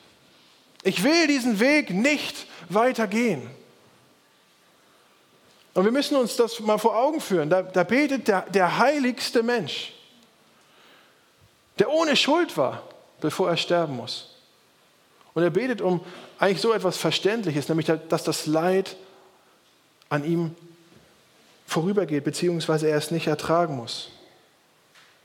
Ich 0.83 1.03
will 1.03 1.27
diesen 1.27 1.59
Weg 1.59 1.89
nicht 1.89 2.45
weitergehen. 2.69 3.49
Und 5.73 5.85
wir 5.85 5.91
müssen 5.91 6.15
uns 6.15 6.35
das 6.35 6.59
mal 6.59 6.77
vor 6.77 6.95
Augen 6.95 7.19
führen. 7.19 7.49
Da, 7.49 7.63
da 7.63 7.83
betet 7.83 8.27
der, 8.27 8.41
der 8.41 8.77
heiligste 8.77 9.43
Mensch, 9.43 9.93
der 11.79 11.89
ohne 11.89 12.15
Schuld 12.15 12.55
war, 12.55 12.83
bevor 13.19 13.49
er 13.49 13.57
sterben 13.57 13.95
muss. 13.95 14.35
Und 15.33 15.43
er 15.43 15.49
betet 15.49 15.81
um 15.81 16.01
eigentlich 16.37 16.61
so 16.61 16.73
etwas 16.73 16.97
Verständliches, 16.97 17.67
nämlich 17.67 17.87
dass 18.09 18.23
das 18.23 18.45
Leid 18.45 18.95
an 20.07 20.23
ihm 20.23 20.55
vorübergeht, 21.65 22.23
beziehungsweise 22.23 22.87
er 22.87 22.97
es 22.97 23.11
nicht 23.11 23.27
ertragen 23.27 23.75
muss 23.75 24.11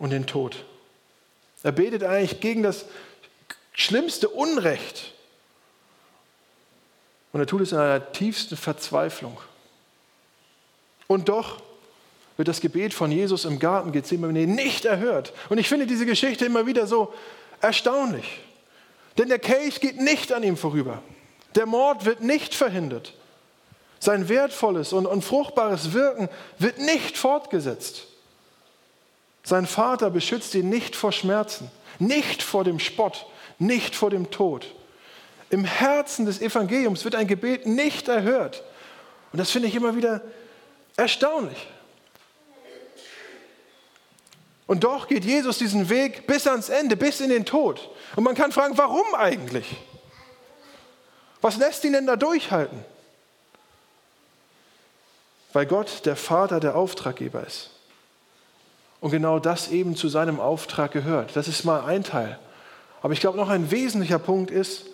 und 0.00 0.10
den 0.10 0.26
Tod. 0.26 0.64
Er 1.62 1.70
betet 1.70 2.02
eigentlich 2.02 2.40
gegen 2.40 2.64
das 2.64 2.86
schlimmste 3.72 4.28
Unrecht. 4.28 5.12
Und 7.32 7.40
er 7.40 7.46
tut 7.46 7.60
es 7.60 7.70
in 7.70 7.78
einer 7.78 8.10
tiefsten 8.10 8.56
Verzweiflung. 8.56 9.38
Und 11.06 11.28
doch 11.28 11.62
wird 12.36 12.48
das 12.48 12.60
Gebet 12.60 12.94
von 12.94 13.12
Jesus 13.12 13.44
im 13.44 13.58
Garten 13.58 13.92
Gethsemane 13.92 14.46
nicht 14.46 14.84
erhört. 14.84 15.32
Und 15.48 15.58
ich 15.58 15.68
finde 15.68 15.86
diese 15.86 16.06
Geschichte 16.06 16.46
immer 16.46 16.66
wieder 16.66 16.86
so 16.86 17.12
erstaunlich. 17.60 18.40
Denn 19.18 19.28
der 19.28 19.38
Kelch 19.38 19.80
geht 19.80 20.00
nicht 20.00 20.32
an 20.32 20.42
ihm 20.42 20.56
vorüber. 20.56 21.02
Der 21.54 21.66
Mord 21.66 22.06
wird 22.06 22.22
nicht 22.22 22.54
verhindert. 22.54 23.14
Sein 23.98 24.30
wertvolles 24.30 24.94
und, 24.94 25.06
und 25.06 25.22
fruchtbares 25.22 25.92
Wirken 25.92 26.30
wird 26.58 26.78
nicht 26.78 27.18
fortgesetzt. 27.18 28.06
Sein 29.42 29.66
Vater 29.66 30.10
beschützt 30.10 30.54
ihn 30.54 30.68
nicht 30.68 30.94
vor 30.96 31.12
Schmerzen, 31.12 31.70
nicht 31.98 32.42
vor 32.42 32.64
dem 32.64 32.78
Spott, 32.78 33.26
nicht 33.58 33.94
vor 33.94 34.10
dem 34.10 34.30
Tod. 34.30 34.66
Im 35.50 35.64
Herzen 35.64 36.26
des 36.26 36.40
Evangeliums 36.40 37.04
wird 37.04 37.14
ein 37.14 37.26
Gebet 37.26 37.66
nicht 37.66 38.08
erhört. 38.08 38.62
Und 39.32 39.38
das 39.38 39.50
finde 39.50 39.68
ich 39.68 39.74
immer 39.74 39.96
wieder 39.96 40.22
erstaunlich. 40.96 41.68
Und 44.66 44.84
doch 44.84 45.08
geht 45.08 45.24
Jesus 45.24 45.58
diesen 45.58 45.88
Weg 45.88 46.28
bis 46.28 46.46
ans 46.46 46.68
Ende, 46.68 46.96
bis 46.96 47.20
in 47.20 47.30
den 47.30 47.44
Tod. 47.44 47.90
Und 48.14 48.22
man 48.22 48.36
kann 48.36 48.52
fragen, 48.52 48.78
warum 48.78 49.14
eigentlich? 49.16 49.66
Was 51.40 51.56
lässt 51.56 51.82
ihn 51.84 51.92
denn 51.92 52.06
da 52.06 52.14
durchhalten? 52.14 52.84
Weil 55.52 55.66
Gott 55.66 56.06
der 56.06 56.14
Vater 56.14 56.60
der 56.60 56.76
Auftraggeber 56.76 57.44
ist. 57.44 57.70
Und 59.00 59.10
genau 59.10 59.38
das 59.38 59.68
eben 59.70 59.96
zu 59.96 60.08
seinem 60.08 60.40
Auftrag 60.40 60.92
gehört. 60.92 61.34
Das 61.34 61.48
ist 61.48 61.64
mal 61.64 61.84
ein 61.84 62.04
Teil. 62.04 62.38
Aber 63.02 63.12
ich 63.12 63.20
glaube, 63.20 63.38
noch 63.38 63.48
ein 63.48 63.70
wesentlicher 63.70 64.18
Punkt 64.18 64.50
ist, 64.50 64.84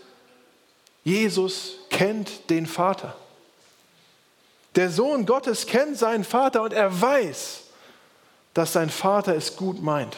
Jesus 1.02 1.74
kennt 1.90 2.50
den 2.50 2.66
Vater. 2.66 3.14
Der 4.76 4.90
Sohn 4.90 5.26
Gottes 5.26 5.66
kennt 5.66 5.96
seinen 5.96 6.24
Vater 6.24 6.62
und 6.62 6.72
er 6.72 7.00
weiß, 7.00 7.62
dass 8.54 8.72
sein 8.72 8.90
Vater 8.90 9.34
es 9.34 9.56
gut 9.56 9.82
meint. 9.82 10.16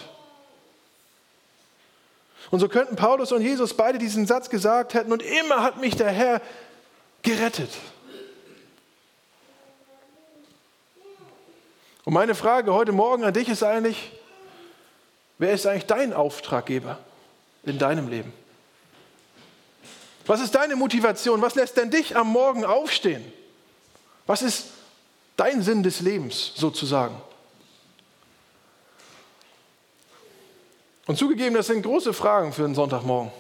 Und 2.51 2.61
so 2.61 2.69
könnten 2.69 2.97
Paulus 2.97 3.33
und 3.33 3.43
Jesus 3.43 3.75
beide 3.75 3.99
diesen 3.99 4.27
Satz 4.27 4.49
gesagt 4.49 4.95
hätten, 4.95 5.13
und 5.13 5.23
immer 5.23 5.63
hat 5.63 5.81
mich 5.81 5.97
der 5.97 6.11
Herr 6.11 6.41
gerettet. 7.23 7.71
Und 12.09 12.15
meine 12.15 12.35
Frage 12.35 12.73
heute 12.73 12.93
Morgen 12.93 13.23
an 13.23 13.35
dich 13.35 13.51
ist 13.51 13.63
eigentlich, 13.63 14.13
wer 15.37 15.53
ist 15.53 15.67
eigentlich 15.67 15.85
dein 15.85 16.15
Auftraggeber 16.15 16.99
in 17.65 17.79
deinem 17.79 18.09
Leben? 18.09 18.33
Was 20.25 20.41
ist 20.41 20.55
deine 20.55 20.75
Motivation? 20.75 21.43
Was 21.43 21.55
lässt 21.55 21.77
denn 21.77 21.91
dich 21.91 22.17
am 22.17 22.29
Morgen 22.29 22.65
aufstehen? 22.65 23.23
Was 24.25 24.41
ist 24.41 24.69
dein 25.37 25.61
Sinn 25.61 25.83
des 25.83 26.01
Lebens 26.01 26.53
sozusagen? 26.55 27.15
Und 31.05 31.19
zugegeben, 31.19 31.57
das 31.57 31.67
sind 31.67 31.83
große 31.83 32.15
Fragen 32.15 32.55
für 32.55 32.65
einen 32.65 32.75
Sonntagmorgen. 32.75 33.31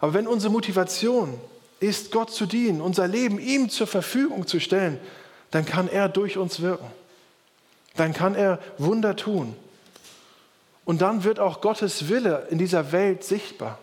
Aber 0.00 0.14
wenn 0.14 0.26
unsere 0.26 0.50
Motivation 0.50 1.38
ist, 1.78 2.10
Gott 2.10 2.30
zu 2.30 2.46
dienen, 2.46 2.80
unser 2.80 3.06
Leben 3.06 3.38
ihm 3.38 3.68
zur 3.68 3.86
Verfügung 3.86 4.46
zu 4.46 4.60
stellen, 4.60 4.98
dann 5.56 5.64
kann 5.64 5.88
er 5.88 6.10
durch 6.10 6.36
uns 6.36 6.60
wirken. 6.60 6.86
Dann 7.94 8.12
kann 8.12 8.34
er 8.34 8.58
Wunder 8.76 9.16
tun. 9.16 9.56
Und 10.84 11.00
dann 11.00 11.24
wird 11.24 11.40
auch 11.40 11.62
Gottes 11.62 12.10
Wille 12.10 12.46
in 12.50 12.58
dieser 12.58 12.92
Welt 12.92 13.24
sichtbar. 13.24 13.78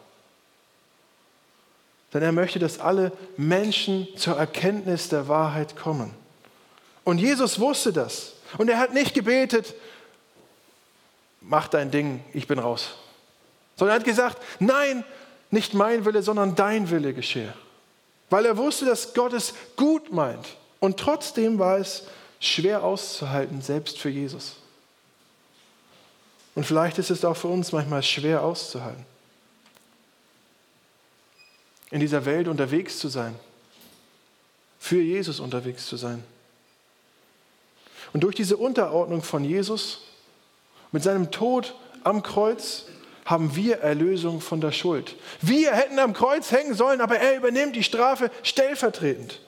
Denn 2.13 2.21
er 2.21 2.31
möchte, 2.31 2.59
dass 2.59 2.79
alle 2.79 3.11
Menschen 3.37 4.07
zur 4.17 4.37
Erkenntnis 4.37 5.09
der 5.09 5.27
Wahrheit 5.27 5.75
kommen. 5.75 6.13
Und 7.05 7.17
Jesus 7.17 7.59
wusste 7.59 7.91
das. 7.91 8.33
Und 8.59 8.69
er 8.69 8.77
hat 8.77 8.93
nicht 8.93 9.15
gebetet, 9.15 9.73
mach 11.41 11.67
dein 11.67 11.89
Ding, 11.89 12.23
ich 12.33 12.45
bin 12.45 12.59
raus. 12.59 12.93
Sondern 13.77 13.95
er 13.95 13.99
hat 13.99 14.05
gesagt, 14.05 14.37
nein, 14.59 15.03
nicht 15.49 15.73
mein 15.73 16.05
Wille, 16.05 16.21
sondern 16.21 16.53
dein 16.53 16.91
Wille 16.91 17.15
geschehe. 17.15 17.51
Weil 18.29 18.45
er 18.45 18.57
wusste, 18.57 18.85
dass 18.85 19.15
Gott 19.15 19.33
es 19.33 19.55
gut 19.75 20.13
meint. 20.13 20.55
Und 20.83 20.99
trotzdem 20.99 21.59
war 21.59 21.77
es 21.77 22.03
schwer 22.41 22.83
auszuhalten, 22.83 23.61
selbst 23.61 23.97
für 23.99 24.09
Jesus. 24.09 24.57
Und 26.55 26.65
vielleicht 26.65 26.97
ist 26.97 27.09
es 27.09 27.23
auch 27.23 27.37
für 27.37 27.47
uns 27.47 27.71
manchmal 27.71 28.03
schwer 28.03 28.43
auszuhalten. 28.43 29.05
In 31.89 32.01
dieser 32.01 32.25
Welt 32.25 32.49
unterwegs 32.49 32.99
zu 32.99 33.07
sein. 33.07 33.33
Für 34.77 35.01
Jesus 35.01 35.39
unterwegs 35.39 35.85
zu 35.85 35.95
sein. 35.95 36.21
Und 38.11 38.25
durch 38.25 38.35
diese 38.35 38.57
Unterordnung 38.57 39.23
von 39.23 39.45
Jesus 39.45 40.01
mit 40.91 41.01
seinem 41.01 41.31
Tod 41.31 41.75
am 42.03 42.23
Kreuz 42.23 42.87
haben 43.23 43.55
wir 43.55 43.77
Erlösung 43.77 44.41
von 44.41 44.59
der 44.59 44.73
Schuld. 44.73 45.15
Wir 45.39 45.71
hätten 45.73 45.97
am 45.97 46.11
Kreuz 46.11 46.51
hängen 46.51 46.73
sollen, 46.73 46.99
aber 46.99 47.19
er 47.19 47.37
übernimmt 47.37 47.77
die 47.77 47.85
Strafe 47.85 48.29
stellvertretend. 48.43 49.39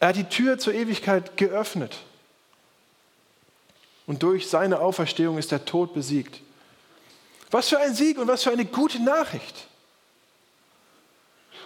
Er 0.00 0.08
hat 0.08 0.16
die 0.16 0.24
Tür 0.24 0.58
zur 0.58 0.74
Ewigkeit 0.74 1.36
geöffnet. 1.36 1.98
Und 4.06 4.22
durch 4.22 4.48
seine 4.48 4.80
Auferstehung 4.80 5.38
ist 5.38 5.52
der 5.52 5.64
Tod 5.64 5.94
besiegt. 5.94 6.40
Was 7.50 7.68
für 7.68 7.78
ein 7.78 7.94
Sieg 7.94 8.18
und 8.18 8.26
was 8.26 8.42
für 8.42 8.50
eine 8.50 8.64
gute 8.64 9.00
Nachricht. 9.00 9.68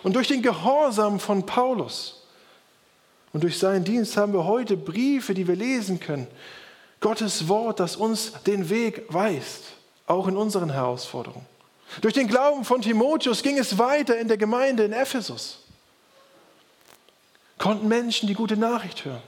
Und 0.03 0.15
durch 0.15 0.29
den 0.29 0.43
Gehorsam 0.43 1.21
von 1.21 1.47
Paulus 1.47 2.23
und 3.33 3.43
durch 3.43 3.59
seinen 3.59 3.85
Dienst 3.85 4.17
haben 4.17 4.33
wir 4.33 4.45
heute 4.45 4.77
Briefe, 4.77 5.33
die 5.33 5.49
wir 5.49 5.57
lesen 5.57 5.99
können, 5.99 6.27
Gottes 7.01 7.49
Wort, 7.49 7.81
das 7.81 7.97
uns 7.97 8.33
den 8.47 8.69
Weg 8.71 9.05
weist, 9.09 9.65
auch 10.07 10.29
in 10.29 10.37
unseren 10.37 10.71
Herausforderungen. 10.71 11.47
Durch 12.01 12.15
den 12.15 12.29
Glauben 12.29 12.65
von 12.65 12.81
Timotheus 12.81 13.43
ging 13.43 13.59
es 13.59 13.79
weiter 13.79 14.19
in 14.19 14.29
der 14.29 14.37
Gemeinde 14.37 14.85
in 14.85 14.93
Ephesus. 14.93 15.64
Konnten 17.65 17.89
Menschen 17.89 18.27
die 18.27 18.35
gute 18.35 18.59
Nachricht 18.59 19.07
hören. 19.07 19.23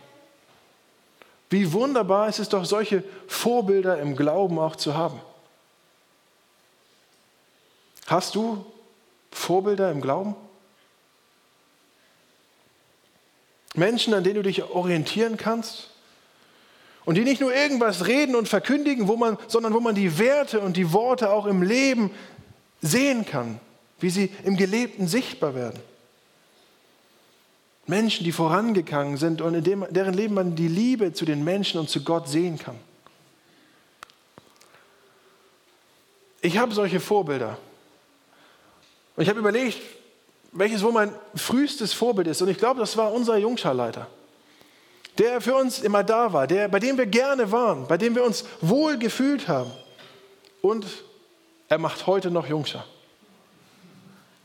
Wie 1.49 1.73
wunderbar 1.73 2.29
ist 2.29 2.39
es 2.39 2.51
doch, 2.51 2.67
solche 2.67 3.03
Vorbilder 3.29 3.99
im 3.99 4.15
Glauben 4.15 4.59
auch 4.59 4.77
zu 4.77 4.95
haben. 4.95 5.19
Hast 8.07 8.35
du 8.35 8.63
Vorbilder 9.31 9.91
im 9.91 10.03
Glauben? 10.03 10.37
Menschen, 13.73 14.13
an 14.13 14.23
denen 14.23 14.35
du 14.35 14.43
dich 14.43 14.65
orientieren 14.65 15.39
kannst 15.39 15.89
und 17.07 17.15
die 17.15 17.25
nicht 17.25 17.41
nur 17.41 17.55
irgendwas 17.55 18.07
reden 18.07 18.37
und 18.37 18.51
verkündigen, 18.51 19.09
wo 19.09 19.17
man, 19.17 19.39
sondern 19.49 19.73
wo 19.73 19.81
man 19.81 19.95
die 19.95 20.19
Werte 20.19 20.61
und 20.61 20.77
die 20.77 20.93
Worte 20.93 21.31
auch 21.31 21.47
im 21.47 21.63
Leben 21.63 22.11
sehen 22.83 23.25
kann, 23.25 23.61
wie 23.99 24.11
sie 24.11 24.31
im 24.45 24.59
Gelebten 24.59 25.09
sichtbar 25.09 25.55
werden. 25.55 25.81
Menschen, 27.87 28.25
die 28.25 28.33
vorangegangen 28.33 29.17
sind 29.17 29.41
und 29.41 29.55
in 29.55 29.65
dem, 29.65 29.87
deren 29.91 30.15
Leben 30.15 30.35
man 30.35 30.57
die 30.57 30.69
Liebe 30.69 31.13
zu 31.13 31.25
den 31.25 31.45
Menschen 31.45 31.79
und 31.79 31.89
zu 31.89 32.03
Gott 32.03 32.29
sehen 32.29 32.59
kann. 32.59 32.77
Ich 36.41 36.59
habe 36.59 36.75
solche 36.75 37.01
Vorbilder. 37.01 37.59
Und 39.17 39.23
ich 39.23 39.29
habe 39.29 39.39
überlegt, 39.39 39.81
welches 40.53 40.83
wohl 40.83 40.93
mein 40.93 41.13
frühestes 41.35 41.93
Vorbild 41.93 42.29
ist. 42.29 42.43
Und 42.43 42.49
ich 42.49 42.59
glaube, 42.59 42.81
das 42.81 42.97
war 42.97 43.13
unser 43.13 43.37
Jungscharleiter, 43.37 44.07
der 45.19 45.41
für 45.41 45.55
uns 45.55 45.81
immer 45.81 46.05
da 46.05 46.33
war, 46.33 46.47
der, 46.47 46.69
bei 46.69 46.79
dem 46.79 46.99
wir 46.99 47.07
gerne 47.07 47.51
waren, 47.51 47.87
bei 47.87 47.97
dem 47.97 48.15
wir 48.15 48.25
uns 48.25 48.45
wohl 48.61 48.99
gefühlt 48.99 49.49
haben. 49.49 49.71
Und 50.61 50.87
er 51.69 51.79
macht 51.79 52.07
heute 52.07 52.31
noch 52.31 52.49
Jungschar. 52.49 52.87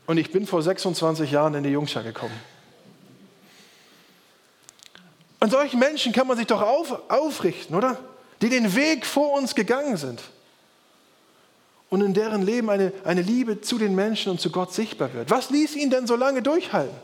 Und 0.06 0.18
ich 0.18 0.30
bin 0.30 0.46
vor 0.46 0.62
26 0.62 1.30
Jahren 1.30 1.54
in 1.54 1.64
die 1.64 1.70
Jungschar 1.70 2.02
gekommen. 2.02 2.34
An 5.42 5.50
solchen 5.50 5.80
Menschen 5.80 6.12
kann 6.12 6.28
man 6.28 6.36
sich 6.36 6.46
doch 6.46 6.62
auf, 6.62 7.10
aufrichten, 7.10 7.74
oder? 7.74 7.98
Die 8.42 8.48
den 8.48 8.76
Weg 8.76 9.04
vor 9.04 9.32
uns 9.32 9.56
gegangen 9.56 9.96
sind 9.96 10.22
und 11.90 12.00
in 12.00 12.14
deren 12.14 12.42
Leben 12.42 12.70
eine, 12.70 12.92
eine 13.02 13.22
Liebe 13.22 13.60
zu 13.60 13.76
den 13.76 13.96
Menschen 13.96 14.30
und 14.30 14.40
zu 14.40 14.52
Gott 14.52 14.72
sichtbar 14.72 15.12
wird. 15.14 15.30
Was 15.30 15.50
ließ 15.50 15.74
ihn 15.74 15.90
denn 15.90 16.06
so 16.06 16.14
lange 16.14 16.42
durchhalten? 16.42 16.96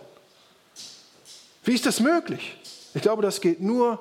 Wie 1.65 1.75
ist 1.75 1.85
das 1.85 1.99
möglich? 1.99 2.57
Ich 2.95 3.03
glaube, 3.03 3.23
das 3.23 3.41
geht 3.41 3.61
nur, 3.61 3.99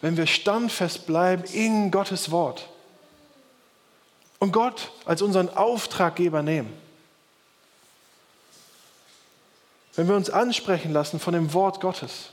wenn 0.00 0.16
wir 0.16 0.28
standfest 0.28 1.08
bleiben 1.08 1.42
in 1.52 1.90
Gottes 1.90 2.30
Wort 2.30 2.68
und 4.38 4.52
Gott 4.52 4.92
als 5.04 5.20
unseren 5.20 5.48
Auftraggeber 5.48 6.44
nehmen. 6.44 6.72
Wenn 9.96 10.06
wir 10.06 10.14
uns 10.14 10.30
ansprechen 10.30 10.92
lassen 10.92 11.18
von 11.18 11.34
dem 11.34 11.52
Wort 11.54 11.80
Gottes. 11.80 12.30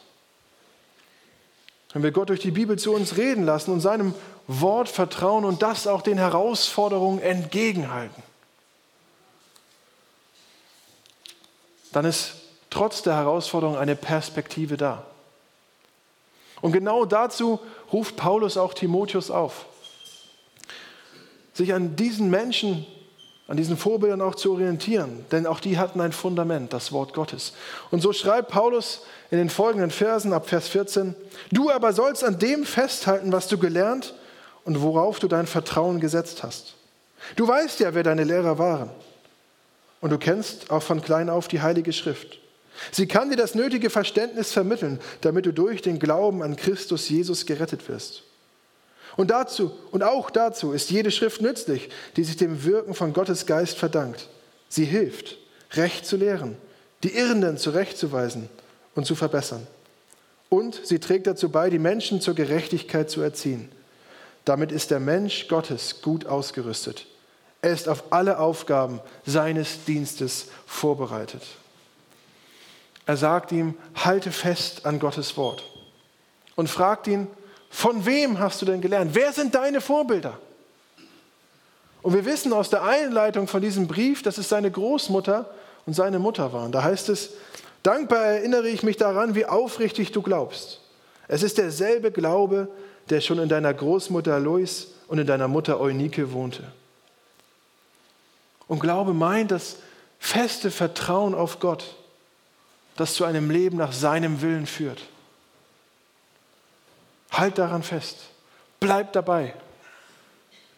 Wenn 1.97 2.03
wir 2.03 2.11
Gott 2.11 2.29
durch 2.29 2.41
die 2.41 2.51
Bibel 2.51 2.77
zu 2.77 2.93
uns 2.93 3.17
reden 3.17 3.43
lassen 3.43 3.71
und 3.71 3.79
seinem 3.79 4.13
Wort 4.45 4.87
vertrauen 4.87 5.45
und 5.45 5.63
das 5.63 5.87
auch 5.87 6.03
den 6.03 6.19
Herausforderungen 6.19 7.19
entgegenhalten, 7.19 8.21
dann 11.93 12.05
ist 12.05 12.33
trotz 12.69 13.01
der 13.01 13.15
Herausforderung 13.15 13.77
eine 13.77 13.95
Perspektive 13.95 14.77
da. 14.77 15.07
Und 16.61 16.71
genau 16.71 17.03
dazu 17.05 17.59
ruft 17.91 18.15
Paulus 18.15 18.57
auch 18.57 18.75
Timotheus 18.75 19.31
auf, 19.31 19.65
sich 21.55 21.73
an 21.73 21.95
diesen 21.95 22.29
Menschen 22.29 22.85
an 23.47 23.55
diesen 23.57 23.77
Vorbildern 23.77 24.21
auch 24.21 24.35
zu 24.35 24.51
orientieren, 24.51 25.25
denn 25.31 25.45
auch 25.45 25.61
die 25.61 25.77
hatten 25.77 26.01
ein 26.01 26.11
Fundament, 26.11 26.73
das 26.73 26.91
Wort 26.91 27.13
Gottes. 27.13 27.53
Und 27.91 28.01
so 28.01 28.11
schreibt 28.11 28.49
Paulus 28.49 29.03
in 29.31 29.37
den 29.37 29.49
folgenden 29.49 29.89
Versen 29.89 30.33
ab 30.33 30.49
Vers 30.49 30.67
14, 30.67 31.15
du 31.51 31.71
aber 31.71 31.93
sollst 31.93 32.23
an 32.23 32.39
dem 32.39 32.65
festhalten, 32.65 33.31
was 33.31 33.47
du 33.47 33.57
gelernt 33.57 34.13
und 34.65 34.81
worauf 34.81 35.19
du 35.19 35.29
dein 35.29 35.47
Vertrauen 35.47 36.01
gesetzt 36.01 36.43
hast. 36.43 36.75
Du 37.37 37.47
weißt 37.47 37.79
ja, 37.79 37.93
wer 37.93 38.03
deine 38.03 38.25
Lehrer 38.25 38.57
waren. 38.59 38.89
Und 40.01 40.11
du 40.11 40.17
kennst 40.17 40.69
auch 40.69 40.83
von 40.83 41.01
klein 41.01 41.29
auf 41.29 41.47
die 41.47 41.61
Heilige 41.61 41.93
Schrift. 41.93 42.39
Sie 42.91 43.07
kann 43.07 43.29
dir 43.29 43.37
das 43.37 43.55
nötige 43.55 43.89
Verständnis 43.89 44.51
vermitteln, 44.51 44.99
damit 45.21 45.45
du 45.45 45.51
durch 45.51 45.81
den 45.81 45.99
Glauben 45.99 46.43
an 46.43 46.55
Christus 46.55 47.09
Jesus 47.09 47.45
gerettet 47.45 47.87
wirst. 47.89 48.23
Und 49.17 49.31
dazu 49.31 49.71
und 49.91 50.03
auch 50.03 50.29
dazu 50.29 50.71
ist 50.71 50.91
jede 50.91 51.11
Schrift 51.11 51.41
nützlich, 51.41 51.89
die 52.15 52.23
sich 52.23 52.37
dem 52.37 52.63
Wirken 52.63 52.93
von 52.93 53.13
Gottes 53.13 53.45
Geist 53.45 53.77
verdankt. 53.77 54.29
Sie 54.69 54.85
hilft, 54.85 55.37
recht 55.73 56.05
zu 56.05 56.15
lehren, 56.15 56.55
die 57.03 57.15
Irrenden 57.15 57.57
zurechtzuweisen 57.57 58.47
und 58.95 59.05
zu 59.05 59.15
verbessern. 59.15 59.65
Und 60.49 60.79
sie 60.85 60.99
trägt 60.99 61.27
dazu 61.27 61.49
bei, 61.49 61.69
die 61.69 61.79
Menschen 61.79 62.21
zur 62.21 62.35
Gerechtigkeit 62.35 63.09
zu 63.09 63.21
erziehen. 63.21 63.69
Damit 64.45 64.71
ist 64.71 64.91
der 64.91 64.99
Mensch 64.99 65.47
Gottes 65.47 66.01
gut 66.01 66.25
ausgerüstet. 66.25 67.07
Er 67.61 67.73
ist 67.73 67.89
auf 67.89 68.11
alle 68.11 68.39
Aufgaben 68.39 69.01
seines 69.25 69.83
Dienstes 69.85 70.47
vorbereitet. 70.65 71.41
Er 73.05 73.17
sagt 73.17 73.51
ihm, 73.51 73.73
halte 73.95 74.31
fest 74.31 74.85
an 74.85 74.99
Gottes 74.99 75.37
Wort 75.37 75.63
und 76.55 76.69
fragt 76.69 77.07
ihn, 77.07 77.27
von 77.69 78.05
wem 78.05 78.39
hast 78.39 78.61
du 78.61 78.65
denn 78.65 78.81
gelernt? 78.81 79.11
Wer 79.13 79.33
sind 79.33 79.53
deine 79.53 79.81
Vorbilder? 79.81 80.37
Und 82.01 82.13
wir 82.13 82.25
wissen 82.25 82.53
aus 82.53 82.69
der 82.69 82.83
Einleitung 82.83 83.47
von 83.47 83.61
diesem 83.61 83.87
Brief, 83.87 84.23
dass 84.23 84.37
es 84.37 84.49
seine 84.49 84.71
Großmutter 84.71 85.49
und 85.85 85.93
seine 85.93 86.19
Mutter 86.19 86.53
waren. 86.53 86.71
Da 86.71 86.83
heißt 86.83 87.09
es, 87.09 87.31
dankbar 87.83 88.23
erinnere 88.23 88.69
ich 88.69 88.83
mich 88.83 88.97
daran, 88.97 89.35
wie 89.35 89.45
aufrichtig 89.45 90.11
du 90.11 90.21
glaubst. 90.21 90.81
Es 91.27 91.43
ist 91.43 91.57
derselbe 91.57 92.11
Glaube, 92.11 92.69
der 93.09 93.21
schon 93.21 93.39
in 93.39 93.49
deiner 93.49 93.73
Großmutter 93.73 94.39
Lois 94.39 94.87
und 95.07 95.17
in 95.17 95.27
deiner 95.27 95.47
Mutter 95.47 95.79
Eunike 95.79 96.31
wohnte. 96.31 96.63
Und 98.67 98.79
Glaube 98.79 99.13
meint 99.13 99.51
das 99.51 99.77
feste 100.19 100.71
Vertrauen 100.71 101.35
auf 101.35 101.59
Gott, 101.59 101.95
das 102.95 103.13
zu 103.13 103.23
einem 103.23 103.49
Leben 103.49 103.77
nach 103.77 103.93
seinem 103.93 104.41
Willen 104.41 104.65
führt. 104.65 105.01
Halt 107.31 107.57
daran 107.57 107.83
fest. 107.83 108.17
Bleib 108.79 109.13
dabei. 109.13 109.53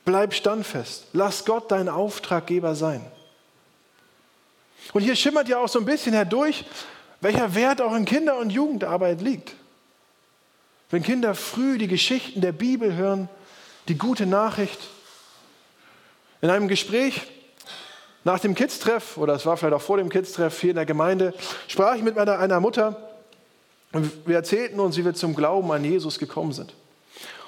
Bleib 0.05 0.33
standfest. 0.33 1.05
Lass 1.13 1.45
Gott 1.45 1.71
dein 1.71 1.89
Auftraggeber 1.89 2.75
sein. 2.75 3.05
Und 4.93 5.01
hier 5.03 5.15
schimmert 5.15 5.47
ja 5.47 5.59
auch 5.59 5.67
so 5.67 5.79
ein 5.79 5.85
bisschen 5.85 6.13
herdurch, 6.13 6.65
welcher 7.21 7.53
Wert 7.53 7.81
auch 7.81 7.93
in 7.93 8.05
Kinder- 8.05 8.37
und 8.37 8.49
Jugendarbeit 8.49 9.21
liegt. 9.21 9.53
Wenn 10.89 11.03
Kinder 11.03 11.35
früh 11.35 11.77
die 11.77 11.87
Geschichten 11.87 12.41
der 12.41 12.53
Bibel 12.53 12.95
hören, 12.95 13.29
die 13.87 13.97
gute 13.97 14.25
Nachricht. 14.25 14.79
In 16.41 16.49
einem 16.49 16.67
Gespräch 16.67 17.21
nach 18.23 18.39
dem 18.39 18.55
Kids-Treff, 18.55 19.17
oder 19.17 19.33
es 19.33 19.45
war 19.45 19.57
vielleicht 19.57 19.73
auch 19.73 19.81
vor 19.81 19.97
dem 19.97 20.09
Kids-Treff 20.09 20.59
hier 20.59 20.71
in 20.71 20.77
der 20.77 20.85
Gemeinde, 20.85 21.33
sprach 21.67 21.95
ich 21.95 22.01
mit 22.01 22.15
meiner, 22.15 22.39
einer 22.39 22.59
Mutter, 22.59 23.08
und 23.91 24.27
wir 24.27 24.35
erzählten 24.35 24.79
uns, 24.79 24.97
wie 24.97 25.05
wir 25.05 25.13
zum 25.13 25.35
Glauben 25.35 25.71
an 25.71 25.83
Jesus 25.83 26.19
gekommen 26.19 26.53
sind. 26.53 26.73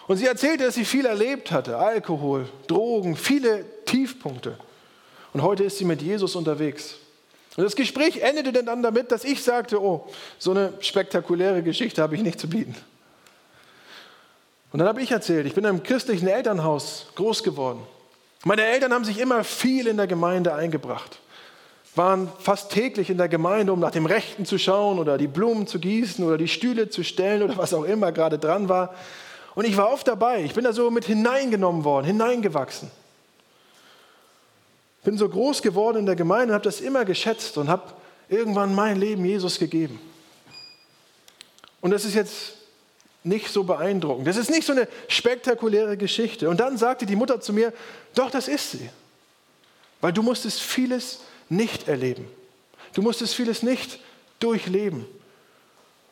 Und 0.08 0.18
sie 0.18 0.26
erzählte, 0.26 0.66
dass 0.66 0.76
sie 0.76 0.86
viel 0.86 1.06
erlebt 1.06 1.52
hatte, 1.52 1.78
Alkohol, 1.78 2.50
Drogen, 2.68 3.16
viele 3.16 3.64
Tiefpunkte. 3.86 4.58
Und 5.34 5.44
heute 5.44 5.64
ist 5.64 5.78
sie 5.78 5.86
mit 5.86 6.02
Jesus 6.02 6.36
unterwegs. 6.36 6.96
Und 7.56 7.64
das 7.64 7.76
Gespräch 7.76 8.22
endete 8.22 8.64
dann 8.64 8.82
damit, 8.82 9.12
dass 9.12 9.24
ich 9.24 9.44
sagte, 9.44 9.82
oh, 9.82 10.10
so 10.40 10.52
eine 10.52 10.74
spektakuläre 10.80 11.62
Geschichte 11.62 12.02
habe 12.02 12.16
ich 12.16 12.24
nicht 12.24 12.40
zu 12.40 12.50
bieten. 12.50 12.76
Und 14.72 14.80
dann 14.80 14.88
habe 14.88 15.02
ich 15.02 15.12
erzählt, 15.12 15.46
ich 15.46 15.54
bin 15.54 15.64
in 15.64 15.70
einem 15.70 15.84
christlichen 15.84 16.28
Elternhaus 16.28 17.08
groß 17.16 17.44
geworden. 17.44 17.82
Meine 18.44 18.64
Eltern 18.64 18.94
haben 18.94 19.06
sich 19.06 19.20
immer 19.20 19.44
viel 19.44 19.86
in 19.86 19.98
der 19.98 20.08
Gemeinde 20.08 20.54
eingebracht 20.54 21.21
waren 21.96 22.32
fast 22.40 22.72
täglich 22.72 23.10
in 23.10 23.18
der 23.18 23.28
Gemeinde, 23.28 23.74
um 23.74 23.80
nach 23.80 23.92
dem 23.92 24.06
Rechten 24.06 24.46
zu 24.46 24.58
schauen 24.58 24.98
oder 24.98 25.18
die 25.18 25.28
Blumen 25.28 25.68
zu 25.68 25.80
gießen 25.80 26.24
oder 26.26 26.38
die 26.38 26.48
Stühle 26.48 26.90
zu 26.90 27.04
stellen 27.04 27.44
oder 27.44 27.58
was 27.58 27.74
auch 27.74 27.84
immer 27.84 28.12
gerade 28.12 28.40
dran 28.40 28.70
war. 28.70 28.96
Und 29.56 29.66
ich 29.66 29.76
war 29.76 29.92
oft 29.92 30.08
dabei. 30.08 30.44
Ich 30.44 30.54
bin 30.54 30.64
da 30.64 30.72
so 30.72 30.90
mit 30.90 31.06
hineingenommen 31.06 31.84
worden, 31.84 32.06
hineingewachsen. 32.06 32.90
Bin 35.04 35.18
so 35.18 35.28
groß 35.28 35.62
geworden 35.62 35.98
in 35.98 36.06
der 36.06 36.16
Gemeinde 36.16 36.48
und 36.48 36.54
habe 36.54 36.64
das 36.64 36.80
immer 36.80 37.04
geschätzt 37.04 37.58
und 37.58 37.68
habe 37.68 37.84
irgendwann 38.30 38.74
mein 38.74 38.98
Leben 38.98 39.26
Jesus 39.26 39.60
gegeben. 39.60 40.00
Und 41.82 41.92
das 41.92 42.06
ist 42.06 42.14
jetzt 42.14 42.54
nicht 43.24 43.50
so 43.50 43.64
beeindruckend. 43.64 44.28
Das 44.28 44.38
ist 44.38 44.50
nicht 44.50 44.66
so 44.66 44.72
eine 44.72 44.88
spektakuläre 45.08 45.98
Geschichte. 45.98 46.50
Und 46.50 46.60
dann 46.60 46.78
sagte 46.78 47.06
die 47.06 47.16
Mutter 47.16 47.42
zu 47.42 47.52
mir, 47.52 47.74
doch, 48.16 48.32
das 48.32 48.48
ist 48.48 48.72
sie. 48.72 48.90
Weil 50.00 50.14
du 50.14 50.24
musstest 50.24 50.62
vieles 50.62 51.20
nicht 51.52 51.90
erleben. 51.90 52.26
Du 52.94 53.02
musstest 53.02 53.36
vieles 53.36 53.62
nicht 53.62 54.00
durchleben. 54.40 55.06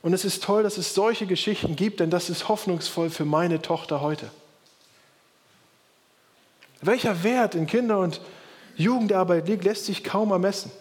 Und 0.01 0.13
es 0.13 0.25
ist 0.25 0.43
toll, 0.43 0.63
dass 0.63 0.77
es 0.77 0.93
solche 0.93 1.25
Geschichten 1.25 1.75
gibt, 1.75 1.99
denn 2.01 2.09
das 2.09 2.29
ist 2.29 2.47
hoffnungsvoll 2.47 3.09
für 3.09 3.25
meine 3.25 3.61
Tochter 3.61 4.01
heute. 4.01 4.29
Welcher 6.81 7.23
Wert 7.23 7.55
in 7.55 7.67
Kinder- 7.67 7.99
und 7.99 8.21
Jugendarbeit 8.75 9.47
liegt, 9.47 9.63
lässt 9.63 9.85
sich 9.85 10.03
kaum 10.03 10.31
ermessen. 10.31 10.71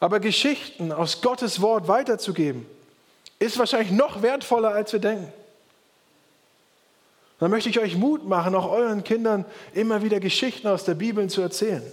Aber 0.00 0.20
Geschichten 0.20 0.92
aus 0.92 1.20
Gottes 1.20 1.60
Wort 1.60 1.88
weiterzugeben, 1.88 2.66
ist 3.40 3.58
wahrscheinlich 3.58 3.92
noch 3.92 4.22
wertvoller, 4.22 4.70
als 4.70 4.92
wir 4.92 5.00
denken. 5.00 5.32
Dann 7.40 7.50
möchte 7.50 7.70
ich 7.70 7.78
euch 7.78 7.96
Mut 7.96 8.28
machen, 8.28 8.54
auch 8.56 8.68
euren 8.68 9.04
Kindern 9.04 9.44
immer 9.72 10.02
wieder 10.02 10.18
Geschichten 10.18 10.66
aus 10.66 10.84
der 10.84 10.94
Bibel 10.94 11.28
zu 11.28 11.40
erzählen 11.40 11.84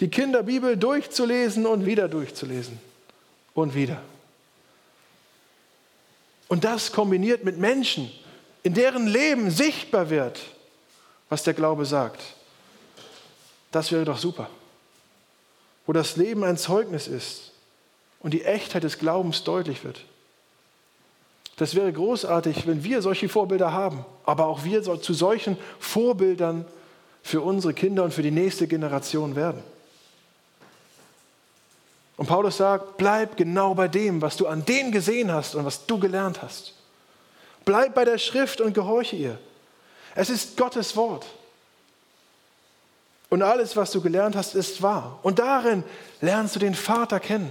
die 0.00 0.08
Kinderbibel 0.08 0.76
durchzulesen 0.76 1.66
und 1.66 1.86
wieder 1.86 2.08
durchzulesen 2.08 2.78
und 3.54 3.74
wieder. 3.74 4.00
Und 6.48 6.64
das 6.64 6.92
kombiniert 6.92 7.44
mit 7.44 7.58
Menschen, 7.58 8.10
in 8.62 8.74
deren 8.74 9.06
Leben 9.06 9.50
sichtbar 9.50 10.10
wird, 10.10 10.40
was 11.28 11.42
der 11.42 11.54
Glaube 11.54 11.84
sagt. 11.84 12.22
Das 13.72 13.90
wäre 13.90 14.04
doch 14.04 14.18
super. 14.18 14.48
Wo 15.86 15.92
das 15.92 16.16
Leben 16.16 16.44
ein 16.44 16.56
Zeugnis 16.56 17.08
ist 17.08 17.52
und 18.20 18.32
die 18.32 18.44
Echtheit 18.44 18.84
des 18.84 18.98
Glaubens 18.98 19.44
deutlich 19.44 19.84
wird. 19.84 20.04
Das 21.56 21.74
wäre 21.74 21.90
großartig, 21.90 22.66
wenn 22.66 22.84
wir 22.84 23.00
solche 23.00 23.28
Vorbilder 23.28 23.72
haben, 23.72 24.04
aber 24.24 24.46
auch 24.46 24.64
wir 24.64 24.82
zu 24.82 25.14
solchen 25.14 25.56
Vorbildern 25.78 26.66
für 27.22 27.40
unsere 27.40 27.72
Kinder 27.72 28.04
und 28.04 28.12
für 28.12 28.22
die 28.22 28.30
nächste 28.30 28.68
Generation 28.68 29.36
werden. 29.36 29.62
Und 32.16 32.26
Paulus 32.26 32.56
sagt, 32.56 32.96
bleib 32.96 33.36
genau 33.36 33.74
bei 33.74 33.88
dem, 33.88 34.22
was 34.22 34.36
du 34.36 34.46
an 34.46 34.64
denen 34.64 34.90
gesehen 34.90 35.30
hast 35.30 35.54
und 35.54 35.64
was 35.64 35.86
du 35.86 35.98
gelernt 35.98 36.42
hast. 36.42 36.74
Bleib 37.64 37.94
bei 37.94 38.04
der 38.04 38.18
Schrift 38.18 38.60
und 38.60 38.72
gehorche 38.72 39.16
ihr. 39.16 39.38
Es 40.14 40.30
ist 40.30 40.56
Gottes 40.56 40.96
Wort. 40.96 41.26
Und 43.28 43.42
alles, 43.42 43.76
was 43.76 43.90
du 43.90 44.00
gelernt 44.00 44.36
hast, 44.36 44.54
ist 44.54 44.80
wahr. 44.80 45.18
Und 45.22 45.38
darin 45.38 45.84
lernst 46.20 46.54
du 46.54 46.60
den 46.60 46.74
Vater 46.74 47.20
kennen. 47.20 47.50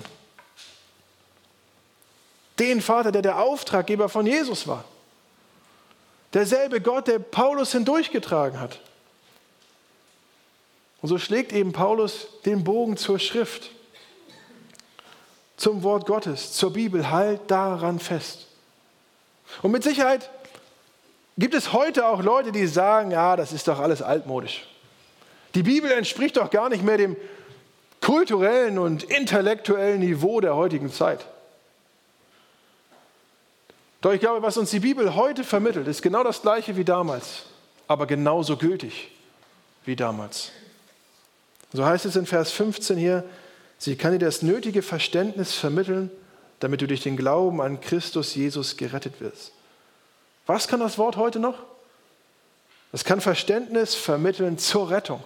Den 2.57 2.81
Vater, 2.81 3.11
der 3.11 3.21
der 3.21 3.39
Auftraggeber 3.39 4.07
von 4.07 4.25
Jesus 4.25 4.67
war. 4.67 4.85
Derselbe 6.33 6.81
Gott, 6.81 7.07
der 7.07 7.19
Paulus 7.19 7.73
hindurchgetragen 7.73 8.59
hat. 8.59 8.79
Und 11.01 11.09
so 11.09 11.17
schlägt 11.17 11.53
eben 11.53 11.71
Paulus 11.73 12.27
den 12.45 12.63
Bogen 12.63 12.97
zur 12.97 13.19
Schrift, 13.19 13.69
zum 15.57 15.83
Wort 15.83 16.05
Gottes, 16.05 16.53
zur 16.53 16.73
Bibel. 16.73 17.11
Halt 17.11 17.41
daran 17.49 17.99
fest. 17.99 18.47
Und 19.61 19.71
mit 19.71 19.83
Sicherheit 19.83 20.29
gibt 21.37 21.53
es 21.53 21.73
heute 21.73 22.07
auch 22.07 22.21
Leute, 22.21 22.51
die 22.51 22.67
sagen, 22.67 23.11
ja, 23.11 23.35
das 23.35 23.53
ist 23.53 23.67
doch 23.67 23.79
alles 23.79 24.01
altmodisch. 24.01 24.67
Die 25.53 25.63
Bibel 25.63 25.91
entspricht 25.91 26.37
doch 26.37 26.49
gar 26.49 26.69
nicht 26.69 26.83
mehr 26.83 26.97
dem 26.97 27.15
kulturellen 28.01 28.77
und 28.77 29.03
intellektuellen 29.03 29.99
Niveau 29.99 30.39
der 30.41 30.55
heutigen 30.55 30.91
Zeit. 30.91 31.25
Doch 34.01 34.13
ich 34.13 34.19
glaube, 34.19 34.43
was 34.43 34.57
uns 34.57 34.69
die 34.69 34.81
Bibel 34.81 35.15
heute 35.15 35.43
vermittelt, 35.43 35.87
ist 35.87 36.03
genau 36.03 36.23
das 36.23 36.41
gleiche 36.41 36.75
wie 36.77 36.83
damals, 36.83 37.43
aber 37.87 38.05
genauso 38.05 38.57
gültig 38.57 39.09
wie 39.85 39.95
damals. 39.95 40.51
So 41.73 41.85
heißt 41.85 42.05
es 42.05 42.15
in 42.15 42.27
Vers 42.27 42.51
15 42.51 42.97
hier, 42.97 43.23
sie 43.77 43.95
kann 43.95 44.13
dir 44.13 44.19
das 44.19 44.41
nötige 44.41 44.81
Verständnis 44.81 45.53
vermitteln, 45.53 46.09
damit 46.59 46.81
du 46.81 46.87
durch 46.87 47.03
den 47.03 47.17
Glauben 47.17 47.61
an 47.61 47.81
Christus 47.81 48.35
Jesus 48.35 48.77
gerettet 48.77 49.19
wirst. 49.21 49.51
Was 50.45 50.67
kann 50.67 50.79
das 50.79 50.97
Wort 50.97 51.17
heute 51.17 51.39
noch? 51.39 51.57
Es 52.91 53.03
kann 53.03 53.19
Verständnis 53.19 53.93
vermitteln 53.95 54.57
zur 54.57 54.89
Rettung 54.89 55.21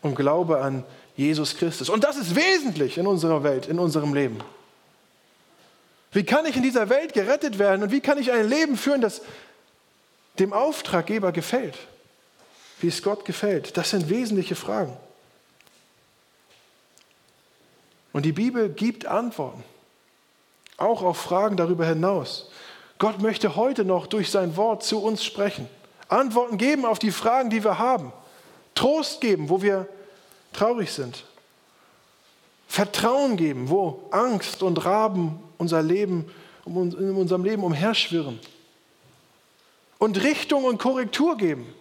und 0.00 0.14
Glaube 0.14 0.60
an 0.60 0.84
Jesus 1.16 1.56
Christus. 1.56 1.88
Und 1.88 2.04
das 2.04 2.16
ist 2.16 2.34
wesentlich 2.34 2.96
in 2.96 3.06
unserer 3.06 3.42
Welt, 3.42 3.66
in 3.66 3.78
unserem 3.78 4.14
Leben. 4.14 4.38
Wie 6.12 6.24
kann 6.24 6.46
ich 6.46 6.56
in 6.56 6.62
dieser 6.62 6.88
Welt 6.88 7.12
gerettet 7.12 7.58
werden 7.58 7.82
und 7.82 7.90
wie 7.90 8.00
kann 8.00 8.18
ich 8.18 8.32
ein 8.32 8.48
Leben 8.48 8.76
führen, 8.76 9.00
das 9.00 9.22
dem 10.38 10.52
Auftraggeber 10.52 11.32
gefällt? 11.32 11.76
Wie 12.80 12.88
es 12.88 13.02
Gott 13.02 13.24
gefällt? 13.24 13.76
Das 13.76 13.90
sind 13.90 14.08
wesentliche 14.08 14.56
Fragen. 14.56 14.96
Und 18.12 18.24
die 18.24 18.32
Bibel 18.32 18.68
gibt 18.68 19.06
Antworten, 19.06 19.64
auch 20.76 21.02
auf 21.02 21.18
Fragen 21.18 21.56
darüber 21.56 21.86
hinaus. 21.86 22.50
Gott 22.98 23.20
möchte 23.20 23.56
heute 23.56 23.84
noch 23.84 24.06
durch 24.06 24.30
sein 24.30 24.56
Wort 24.56 24.82
zu 24.84 25.02
uns 25.02 25.24
sprechen, 25.24 25.68
Antworten 26.08 26.58
geben 26.58 26.84
auf 26.84 26.98
die 26.98 27.10
Fragen, 27.10 27.48
die 27.48 27.64
wir 27.64 27.78
haben, 27.78 28.12
Trost 28.74 29.20
geben, 29.20 29.48
wo 29.48 29.62
wir 29.62 29.88
traurig 30.52 30.92
sind, 30.92 31.24
Vertrauen 32.68 33.36
geben, 33.36 33.70
wo 33.70 34.08
Angst 34.10 34.62
und 34.62 34.84
Raben 34.84 35.42
unser 35.58 35.82
Leben, 35.82 36.30
in 36.64 37.16
unserem 37.16 37.44
Leben 37.44 37.64
umherschwirren. 37.64 38.38
Und 39.98 40.22
Richtung 40.22 40.64
und 40.64 40.78
Korrektur 40.78 41.36
geben, 41.36 41.72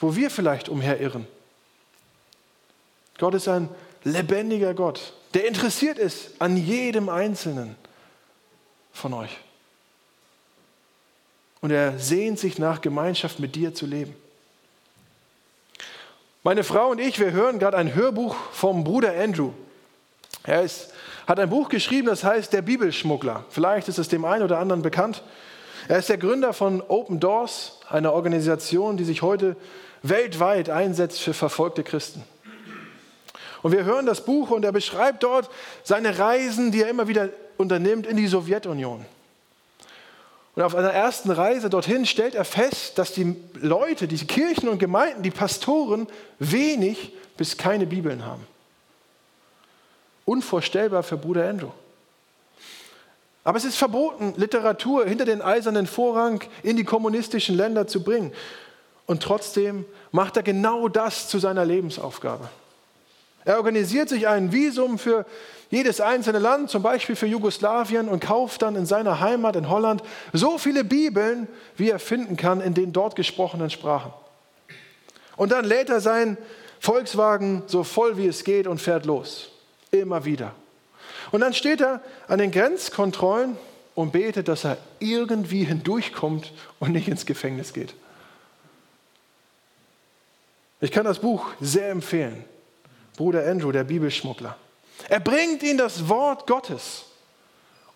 wo 0.00 0.14
wir 0.16 0.30
vielleicht 0.30 0.68
umherirren. 0.68 1.26
Gott 3.18 3.34
ist 3.34 3.48
ein 3.48 3.68
lebendiger 4.06 4.72
Gott, 4.72 5.12
der 5.34 5.46
interessiert 5.46 5.98
ist 5.98 6.30
an 6.38 6.56
jedem 6.56 7.08
Einzelnen 7.08 7.74
von 8.92 9.12
euch. 9.12 9.36
Und 11.60 11.72
er 11.72 11.98
sehnt 11.98 12.38
sich 12.38 12.58
nach 12.58 12.80
Gemeinschaft 12.80 13.40
mit 13.40 13.56
dir 13.56 13.74
zu 13.74 13.84
leben. 13.84 14.14
Meine 16.44 16.62
Frau 16.62 16.90
und 16.90 17.00
ich, 17.00 17.18
wir 17.18 17.32
hören 17.32 17.58
gerade 17.58 17.76
ein 17.76 17.94
Hörbuch 17.94 18.36
vom 18.52 18.84
Bruder 18.84 19.12
Andrew. 19.20 19.50
Er 20.44 20.62
ist, 20.62 20.92
hat 21.26 21.40
ein 21.40 21.50
Buch 21.50 21.68
geschrieben, 21.68 22.06
das 22.06 22.22
heißt 22.22 22.52
Der 22.52 22.62
Bibelschmuggler. 22.62 23.44
Vielleicht 23.50 23.88
ist 23.88 23.98
es 23.98 24.06
dem 24.06 24.24
einen 24.24 24.44
oder 24.44 24.58
anderen 24.58 24.82
bekannt. 24.82 25.24
Er 25.88 25.98
ist 25.98 26.08
der 26.08 26.18
Gründer 26.18 26.52
von 26.52 26.80
Open 26.86 27.18
Doors, 27.18 27.80
einer 27.88 28.12
Organisation, 28.12 28.96
die 28.96 29.04
sich 29.04 29.22
heute 29.22 29.56
weltweit 30.04 30.70
einsetzt 30.70 31.20
für 31.20 31.34
verfolgte 31.34 31.82
Christen. 31.82 32.22
Und 33.62 33.72
wir 33.72 33.84
hören 33.84 34.06
das 34.06 34.24
Buch 34.24 34.50
und 34.50 34.64
er 34.64 34.72
beschreibt 34.72 35.22
dort 35.22 35.50
seine 35.82 36.18
Reisen, 36.18 36.72
die 36.72 36.82
er 36.82 36.88
immer 36.88 37.08
wieder 37.08 37.30
unternimmt 37.56 38.06
in 38.06 38.16
die 38.16 38.26
Sowjetunion. 38.26 39.04
Und 40.54 40.62
auf 40.62 40.74
einer 40.74 40.92
ersten 40.92 41.30
Reise 41.30 41.68
dorthin 41.68 42.06
stellt 42.06 42.34
er 42.34 42.46
fest, 42.46 42.98
dass 42.98 43.12
die 43.12 43.36
Leute, 43.54 44.08
die 44.08 44.26
Kirchen 44.26 44.68
und 44.68 44.78
Gemeinden, 44.78 45.22
die 45.22 45.30
Pastoren 45.30 46.06
wenig 46.38 47.12
bis 47.36 47.58
keine 47.58 47.86
Bibeln 47.86 48.24
haben. 48.24 48.46
Unvorstellbar 50.24 51.02
für 51.02 51.18
Bruder 51.18 51.48
Andrew. 51.48 51.70
Aber 53.44 53.58
es 53.58 53.64
ist 53.64 53.76
verboten, 53.76 54.32
Literatur 54.36 55.06
hinter 55.06 55.24
den 55.24 55.40
eisernen 55.42 55.86
Vorrang 55.86 56.42
in 56.62 56.76
die 56.76 56.84
kommunistischen 56.84 57.56
Länder 57.56 57.86
zu 57.86 58.02
bringen. 58.02 58.32
Und 59.06 59.22
trotzdem 59.22 59.84
macht 60.10 60.36
er 60.36 60.42
genau 60.42 60.88
das 60.88 61.28
zu 61.28 61.38
seiner 61.38 61.64
Lebensaufgabe. 61.64 62.48
Er 63.46 63.58
organisiert 63.58 64.08
sich 64.08 64.26
ein 64.26 64.50
Visum 64.50 64.98
für 64.98 65.24
jedes 65.70 66.00
einzelne 66.00 66.40
Land, 66.40 66.68
zum 66.68 66.82
Beispiel 66.82 67.14
für 67.14 67.26
Jugoslawien, 67.26 68.08
und 68.08 68.18
kauft 68.18 68.62
dann 68.62 68.74
in 68.74 68.86
seiner 68.86 69.20
Heimat 69.20 69.54
in 69.54 69.70
Holland 69.70 70.02
so 70.32 70.58
viele 70.58 70.82
Bibeln, 70.82 71.46
wie 71.76 71.88
er 71.88 72.00
finden 72.00 72.36
kann 72.36 72.60
in 72.60 72.74
den 72.74 72.92
dort 72.92 73.14
gesprochenen 73.14 73.70
Sprachen. 73.70 74.12
Und 75.36 75.52
dann 75.52 75.64
lädt 75.64 75.90
er 75.90 76.00
seinen 76.00 76.36
Volkswagen 76.80 77.62
so 77.68 77.84
voll 77.84 78.16
wie 78.16 78.26
es 78.26 78.42
geht 78.42 78.66
und 78.66 78.80
fährt 78.80 79.06
los. 79.06 79.52
Immer 79.92 80.24
wieder. 80.24 80.52
Und 81.30 81.40
dann 81.40 81.54
steht 81.54 81.80
er 81.80 82.00
an 82.26 82.40
den 82.40 82.50
Grenzkontrollen 82.50 83.56
und 83.94 84.10
betet, 84.10 84.48
dass 84.48 84.64
er 84.64 84.76
irgendwie 84.98 85.62
hindurchkommt 85.62 86.52
und 86.80 86.90
nicht 86.90 87.06
ins 87.06 87.26
Gefängnis 87.26 87.72
geht. 87.72 87.94
Ich 90.80 90.90
kann 90.90 91.04
das 91.04 91.20
Buch 91.20 91.46
sehr 91.60 91.90
empfehlen. 91.90 92.44
Bruder 93.16 93.46
Andrew, 93.46 93.72
der 93.72 93.84
Bibelschmuggler. 93.84 94.56
Er 95.08 95.20
bringt 95.20 95.62
ihnen 95.62 95.78
das 95.78 96.08
Wort 96.08 96.46
Gottes 96.46 97.06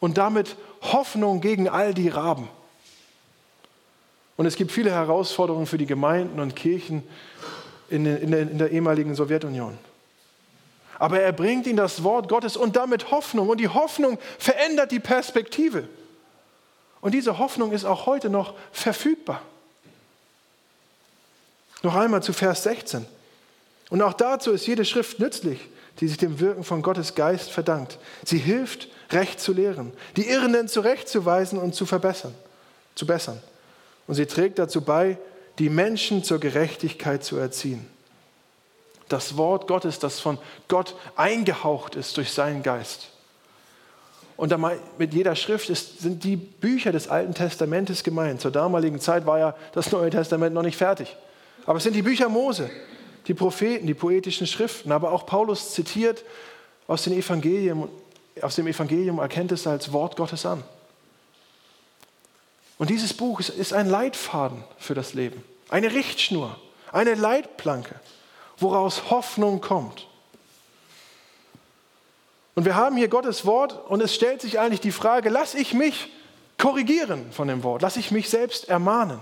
und 0.01 0.19
damit 0.19 0.57
Hoffnung 0.81 1.41
gegen 1.41 1.69
all 1.69 1.95
die 1.95 2.09
Raben. 2.09 2.49
Und 4.37 4.47
es 4.47 4.57
gibt 4.57 4.73
viele 4.73 4.91
Herausforderungen 4.91 5.67
für 5.67 5.79
die 5.79 5.87
Gemeinden 5.87 6.41
und 6.41 6.57
Kirchen 6.57 7.03
in, 7.91 8.07
in, 8.07 8.31
der, 8.31 8.41
in 8.41 8.59
der 8.59 8.71
ehemaligen 8.71 9.15
Sowjetunion. 9.15 9.77
Aber 10.99 11.21
er 11.21 11.33
bringt 11.33 11.67
ihnen 11.67 11.77
das 11.77 12.03
Wort 12.05 12.29
Gottes 12.29 12.57
und 12.57 12.77
damit 12.77 13.11
Hoffnung. 13.11 13.49
Und 13.49 13.59
die 13.59 13.69
Hoffnung 13.69 14.19
verändert 14.39 14.93
die 14.93 15.01
Perspektive. 15.01 15.89
Und 17.01 17.13
diese 17.13 17.39
Hoffnung 17.39 17.73
ist 17.73 17.85
auch 17.85 18.07
heute 18.07 18.31
noch 18.31 18.55
verfügbar. 18.73 19.43
Noch 21.83 21.95
einmal 21.95 22.23
zu 22.23 22.33
Vers 22.33 22.63
16. 22.63 23.07
Und 23.91 24.03
auch 24.03 24.15
dazu 24.15 24.53
ist 24.53 24.67
jede 24.67 24.85
Schrift 24.85 25.19
nützlich, 25.19 25.61
die 26.01 26.09
sich 26.09 26.17
dem 26.17 26.41
Wirken 26.41 26.65
von 26.65 26.81
Gottes 26.81 27.15
Geist 27.15 27.51
verdankt. 27.51 27.99
Sie 28.25 28.39
hilft, 28.39 28.89
Recht 29.11 29.41
zu 29.41 29.53
lehren, 29.53 29.93
die 30.17 30.29
Irrenden 30.29 30.69
zurechtzuweisen 30.69 31.59
und 31.59 31.75
zu 31.75 31.85
verbessern, 31.85 32.35
zu 32.95 33.07
bessern. 33.07 33.43
Und 34.07 34.15
sie 34.15 34.27
trägt 34.27 34.59
dazu 34.59 34.83
bei, 34.83 35.19
die 35.59 35.69
Menschen 35.69 36.23
zur 36.23 36.39
Gerechtigkeit 36.39 37.25
zu 37.25 37.37
erziehen 37.37 37.87
das 39.11 39.37
Wort 39.37 39.67
Gottes, 39.67 39.99
das 39.99 40.21
von 40.21 40.39
Gott 40.69 40.95
eingehaucht 41.17 41.97
ist 41.97 42.17
durch 42.17 42.33
seinen 42.33 42.63
Geist. 42.63 43.09
Und 44.37 44.55
mit 44.97 45.13
jeder 45.13 45.37
Schrift 45.37 45.69
ist, 45.69 46.01
sind 46.01 46.25
die 46.25 46.37
Bücher 46.37 46.93
des 46.93 47.09
Alten 47.09 47.35
Testamentes 47.35 48.03
gemeint. 48.03 48.41
Zur 48.41 48.53
damaligen 48.53 48.99
Zeit 48.99 49.27
war 49.27 49.39
ja 49.39 49.55
das 49.73 49.93
Neue 49.93 50.09
Testament 50.09 50.55
noch 50.55 50.63
nicht 50.63 50.79
fertig. 50.79 51.15
Aber 51.67 51.77
es 51.77 51.83
sind 51.83 51.95
die 51.95 52.03
Bücher 52.03 52.31
Mose, 52.31 52.71
die 53.31 53.35
Propheten, 53.35 53.87
die 53.87 53.95
poetischen 53.95 54.49
Schriften. 54.49 54.91
Aber 54.91 55.13
auch 55.13 55.25
Paulus 55.25 55.73
zitiert 55.73 56.25
aus, 56.89 57.05
den 57.05 57.13
Evangelien, 57.13 57.89
aus 58.43 58.57
dem 58.57 58.67
Evangelium, 58.67 59.21
erkennt 59.21 59.53
es 59.53 59.69
als 59.69 59.93
Wort 59.93 60.17
Gottes 60.17 60.45
an. 60.45 60.65
Und 62.77 62.91
dieses 62.91 63.15
Buch 63.15 63.39
ist 63.39 63.73
ein 63.73 63.89
Leitfaden 63.89 64.65
für 64.79 64.95
das 64.95 65.15
Leben, 65.15 65.45
eine 65.69 65.93
Richtschnur, 65.93 66.59
eine 66.91 67.15
Leitplanke, 67.15 67.95
woraus 68.59 69.11
Hoffnung 69.11 69.61
kommt. 69.61 70.09
Und 72.57 72.65
wir 72.65 72.75
haben 72.75 72.97
hier 72.97 73.07
Gottes 73.09 73.47
Wort 73.47 73.89
und 73.89 74.03
es 74.03 74.13
stellt 74.13 74.41
sich 74.41 74.59
eigentlich 74.59 74.81
die 74.81 74.91
Frage, 74.91 75.29
lasse 75.29 75.57
ich 75.57 75.73
mich 75.73 76.09
korrigieren 76.59 77.31
von 77.31 77.47
dem 77.47 77.63
Wort, 77.63 77.83
lasse 77.83 78.01
ich 78.01 78.11
mich 78.11 78.29
selbst 78.29 78.69
ermahnen? 78.69 79.21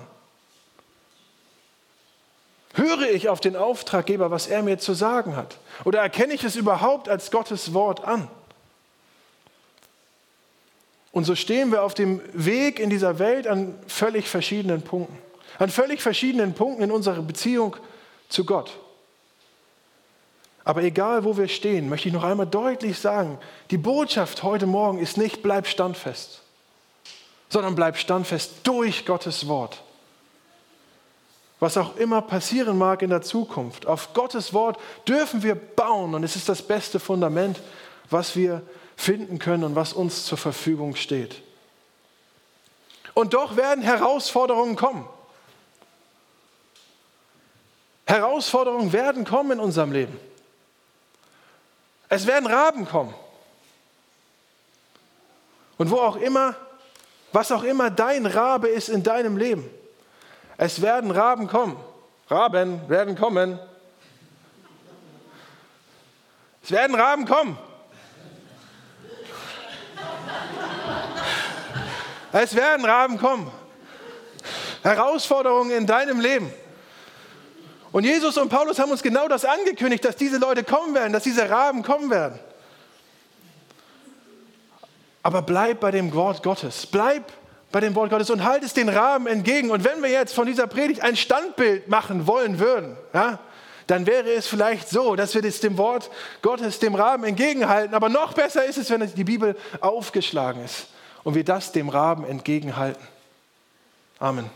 Höre 2.79 3.11
ich 3.11 3.29
auf 3.29 3.41
den 3.41 3.57
Auftraggeber, 3.57 4.31
was 4.31 4.47
er 4.47 4.63
mir 4.63 4.79
zu 4.79 4.95
sagen 4.95 5.35
hat? 5.35 5.57
Oder 5.85 5.99
erkenne 5.99 6.33
ich 6.33 6.45
es 6.45 6.55
überhaupt 6.55 7.09
als 7.09 7.33
Gottes 7.33 7.75
Wort 7.75 8.05
an? 8.05 8.29
Und 11.11 11.25
so 11.25 11.35
stehen 11.35 11.73
wir 11.73 11.83
auf 11.83 11.95
dem 11.95 12.21
Weg 12.33 12.79
in 12.79 12.89
dieser 12.89 13.19
Welt 13.19 13.49
an 13.49 13.77
völlig 13.89 14.29
verschiedenen 14.29 14.83
Punkten. 14.83 15.19
An 15.59 15.71
völlig 15.71 16.01
verschiedenen 16.01 16.55
Punkten 16.55 16.85
in 16.85 16.93
unserer 16.93 17.21
Beziehung 17.21 17.75
zu 18.29 18.45
Gott. 18.45 18.79
Aber 20.63 20.85
egal, 20.85 21.25
wo 21.25 21.37
wir 21.37 21.49
stehen, 21.49 21.89
möchte 21.89 22.07
ich 22.07 22.15
noch 22.15 22.23
einmal 22.23 22.47
deutlich 22.47 23.01
sagen, 23.01 23.39
die 23.73 23.79
Botschaft 23.79 24.45
heute 24.45 24.67
Morgen 24.67 25.01
ist 25.01 25.17
nicht, 25.17 25.43
bleib 25.43 25.67
standfest, 25.67 26.43
sondern 27.49 27.75
bleib 27.75 27.97
standfest 27.97 28.53
durch 28.63 29.05
Gottes 29.05 29.49
Wort. 29.49 29.83
Was 31.61 31.77
auch 31.77 31.97
immer 31.97 32.23
passieren 32.23 32.79
mag 32.79 33.03
in 33.03 33.11
der 33.11 33.23
Zukunft, 33.23 33.87
auf 33.87 34.13
Gottes 34.13 34.53
Wort 34.53 34.79
dürfen 35.09 35.43
wir 35.43 35.57
bauen 35.57 36.15
und 36.15 36.23
es 36.23 36.37
ist 36.37 36.49
das 36.49 36.63
beste 36.63 37.01
Fundament, 37.01 37.61
was 38.11 38.37
wir 38.37 38.63
finden 38.97 39.39
können 39.39 39.65
und 39.65 39.75
was 39.75 39.93
uns 39.93 40.25
zur 40.25 40.39
Verfügung 40.39 40.95
steht. 40.95 41.43
Und 43.15 43.35
doch 43.35 43.57
werden 43.57 43.83
Herausforderungen 43.83 44.77
kommen. 44.77 45.05
Herausforderungen 48.07 48.93
werden 48.93 49.25
kommen 49.25 49.53
in 49.53 49.61
unserem 49.61 49.93
Leben. 49.93 50.19
Es 52.09 52.27
werden 52.27 52.47
Raben 52.47 52.87
kommen. 52.87 53.13
Und 55.77 55.91
wo 55.91 55.97
auch 55.97 56.17
immer, 56.17 56.57
was 57.33 57.53
auch 57.53 57.65
immer 57.65 57.91
dein 57.91 58.27
Rabe 58.27 58.69
ist 58.69 58.89
in 58.89 59.03
deinem 59.03 59.37
Leben, 59.37 59.69
es 60.59 60.83
werden 60.83 61.13
Raben 61.13 61.47
kommen. 61.47 61.77
Raben 62.29 62.89
werden 62.89 63.17
kommen. 63.17 63.59
Es 66.63 66.71
werden 66.73 66.97
Raben 66.97 67.25
kommen. 67.25 67.57
Es 72.33 72.55
werden 72.55 72.85
Raben 72.85 73.19
kommen. 73.19 73.51
Herausforderungen 74.83 75.71
in 75.71 75.87
deinem 75.87 76.21
Leben. 76.21 76.53
Und 77.93 78.05
Jesus 78.05 78.37
und 78.37 78.49
Paulus 78.49 78.81
haben 78.81 78.91
uns 78.91 79.03
genau 79.03 79.29
das 79.29 79.45
angekündigt, 79.45 80.05
dass 80.05 80.17
diese 80.17 80.39
Leute 80.39 80.65
kommen 80.65 80.93
werden, 80.93 81.13
dass 81.13 81.23
diese 81.23 81.49
Raben 81.49 81.85
kommen 81.85 82.11
werden. 82.11 82.39
Aber 85.23 85.41
bleib 85.41 85.81
bei 85.81 85.93
dem 85.93 86.13
Wort 86.15 86.43
Gottes. 86.43 86.85
Bleib 86.85 87.33
bei 87.71 87.81
dem 87.81 87.95
Wort 87.95 88.11
Gottes 88.11 88.31
und 88.31 88.45
halt 88.45 88.63
es 88.63 88.73
den 88.73 88.89
Raben 88.89 89.27
entgegen. 89.27 89.71
Und 89.71 89.85
wenn 89.85 90.03
wir 90.03 90.11
jetzt 90.11 90.35
von 90.35 90.47
dieser 90.47 90.67
Predigt 90.67 91.03
ein 91.03 91.17
Standbild 91.17 91.89
machen 91.89 92.27
wollen 92.27 92.59
würden, 92.59 92.97
ja, 93.13 93.39
dann 93.87 94.07
wäre 94.07 94.31
es 94.31 94.47
vielleicht 94.47 94.89
so, 94.89 95.17
dass 95.17 95.35
wir 95.35 95.43
das 95.43 95.61
dem 95.61 95.79
Wort 95.79 96.11
Gottes, 96.43 96.79
dem 96.79 96.95
Raben 96.95 97.25
entgegenhalten. 97.25 97.95
Aber 97.95 98.09
noch 98.09 98.35
besser 98.35 98.65
ist 98.65 98.77
es, 98.77 98.91
wenn 98.91 99.07
die 99.15 99.25
Bibel 99.25 99.57
aufgeschlagen 99.81 100.65
ist 100.65 100.89
und 101.25 101.35
wir 101.35 101.45
das 101.45 101.73
dem 101.73 101.89
Raben 101.89 102.25
entgegenhalten. 102.25 103.07
Amen. 104.19 104.51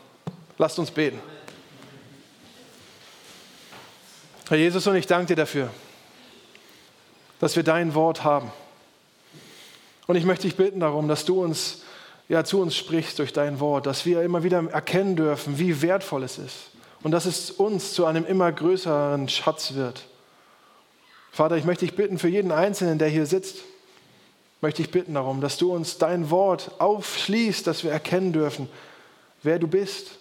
Lasst 0.58 0.78
uns 0.78 0.90
beten. 0.90 1.18
Herr 4.48 4.58
Jesus, 4.58 4.86
und 4.86 4.96
ich 4.96 5.06
danke 5.06 5.28
dir 5.28 5.36
dafür, 5.36 5.70
dass 7.40 7.56
wir 7.56 7.62
dein 7.62 7.94
Wort 7.94 8.24
haben. 8.24 8.52
Und 10.06 10.16
ich 10.16 10.24
möchte 10.24 10.42
dich 10.42 10.56
bitten 10.56 10.80
darum, 10.80 11.08
dass 11.08 11.24
du 11.24 11.42
uns 11.42 11.81
ja, 12.32 12.44
zu 12.44 12.62
uns 12.62 12.74
sprichst 12.74 13.18
durch 13.18 13.34
dein 13.34 13.60
Wort, 13.60 13.84
dass 13.84 14.06
wir 14.06 14.22
immer 14.22 14.42
wieder 14.42 14.66
erkennen 14.72 15.16
dürfen, 15.16 15.58
wie 15.58 15.82
wertvoll 15.82 16.22
es 16.22 16.38
ist 16.38 16.70
und 17.02 17.10
dass 17.10 17.26
es 17.26 17.50
uns 17.50 17.92
zu 17.92 18.06
einem 18.06 18.24
immer 18.24 18.50
größeren 18.50 19.28
Schatz 19.28 19.74
wird. 19.74 20.06
Vater, 21.30 21.58
ich 21.58 21.66
möchte 21.66 21.84
dich 21.84 21.94
bitten 21.94 22.18
für 22.18 22.28
jeden 22.28 22.50
Einzelnen, 22.50 22.98
der 22.98 23.10
hier 23.10 23.26
sitzt, 23.26 23.58
möchte 24.62 24.80
ich 24.80 24.90
bitten 24.90 25.12
darum, 25.12 25.42
dass 25.42 25.58
du 25.58 25.74
uns 25.74 25.98
dein 25.98 26.30
Wort 26.30 26.70
aufschließt, 26.78 27.66
dass 27.66 27.84
wir 27.84 27.90
erkennen 27.90 28.32
dürfen, 28.32 28.66
wer 29.42 29.58
du 29.58 29.68
bist, 29.68 30.12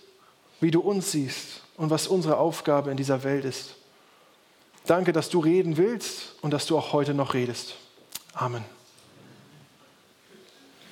wie 0.59 0.71
du 0.71 0.81
uns 0.81 1.13
siehst 1.13 1.61
und 1.77 1.91
was 1.91 2.07
unsere 2.09 2.39
Aufgabe 2.39 2.91
in 2.91 2.97
dieser 2.97 3.23
Welt 3.23 3.45
ist. 3.45 3.75
Danke, 4.85 5.13
dass 5.13 5.29
du 5.29 5.39
reden 5.39 5.77
willst 5.77 6.35
und 6.41 6.51
dass 6.51 6.65
du 6.65 6.77
auch 6.77 6.91
heute 6.91 7.13
noch 7.13 7.35
redest. 7.35 7.75
Amen. 8.33 8.65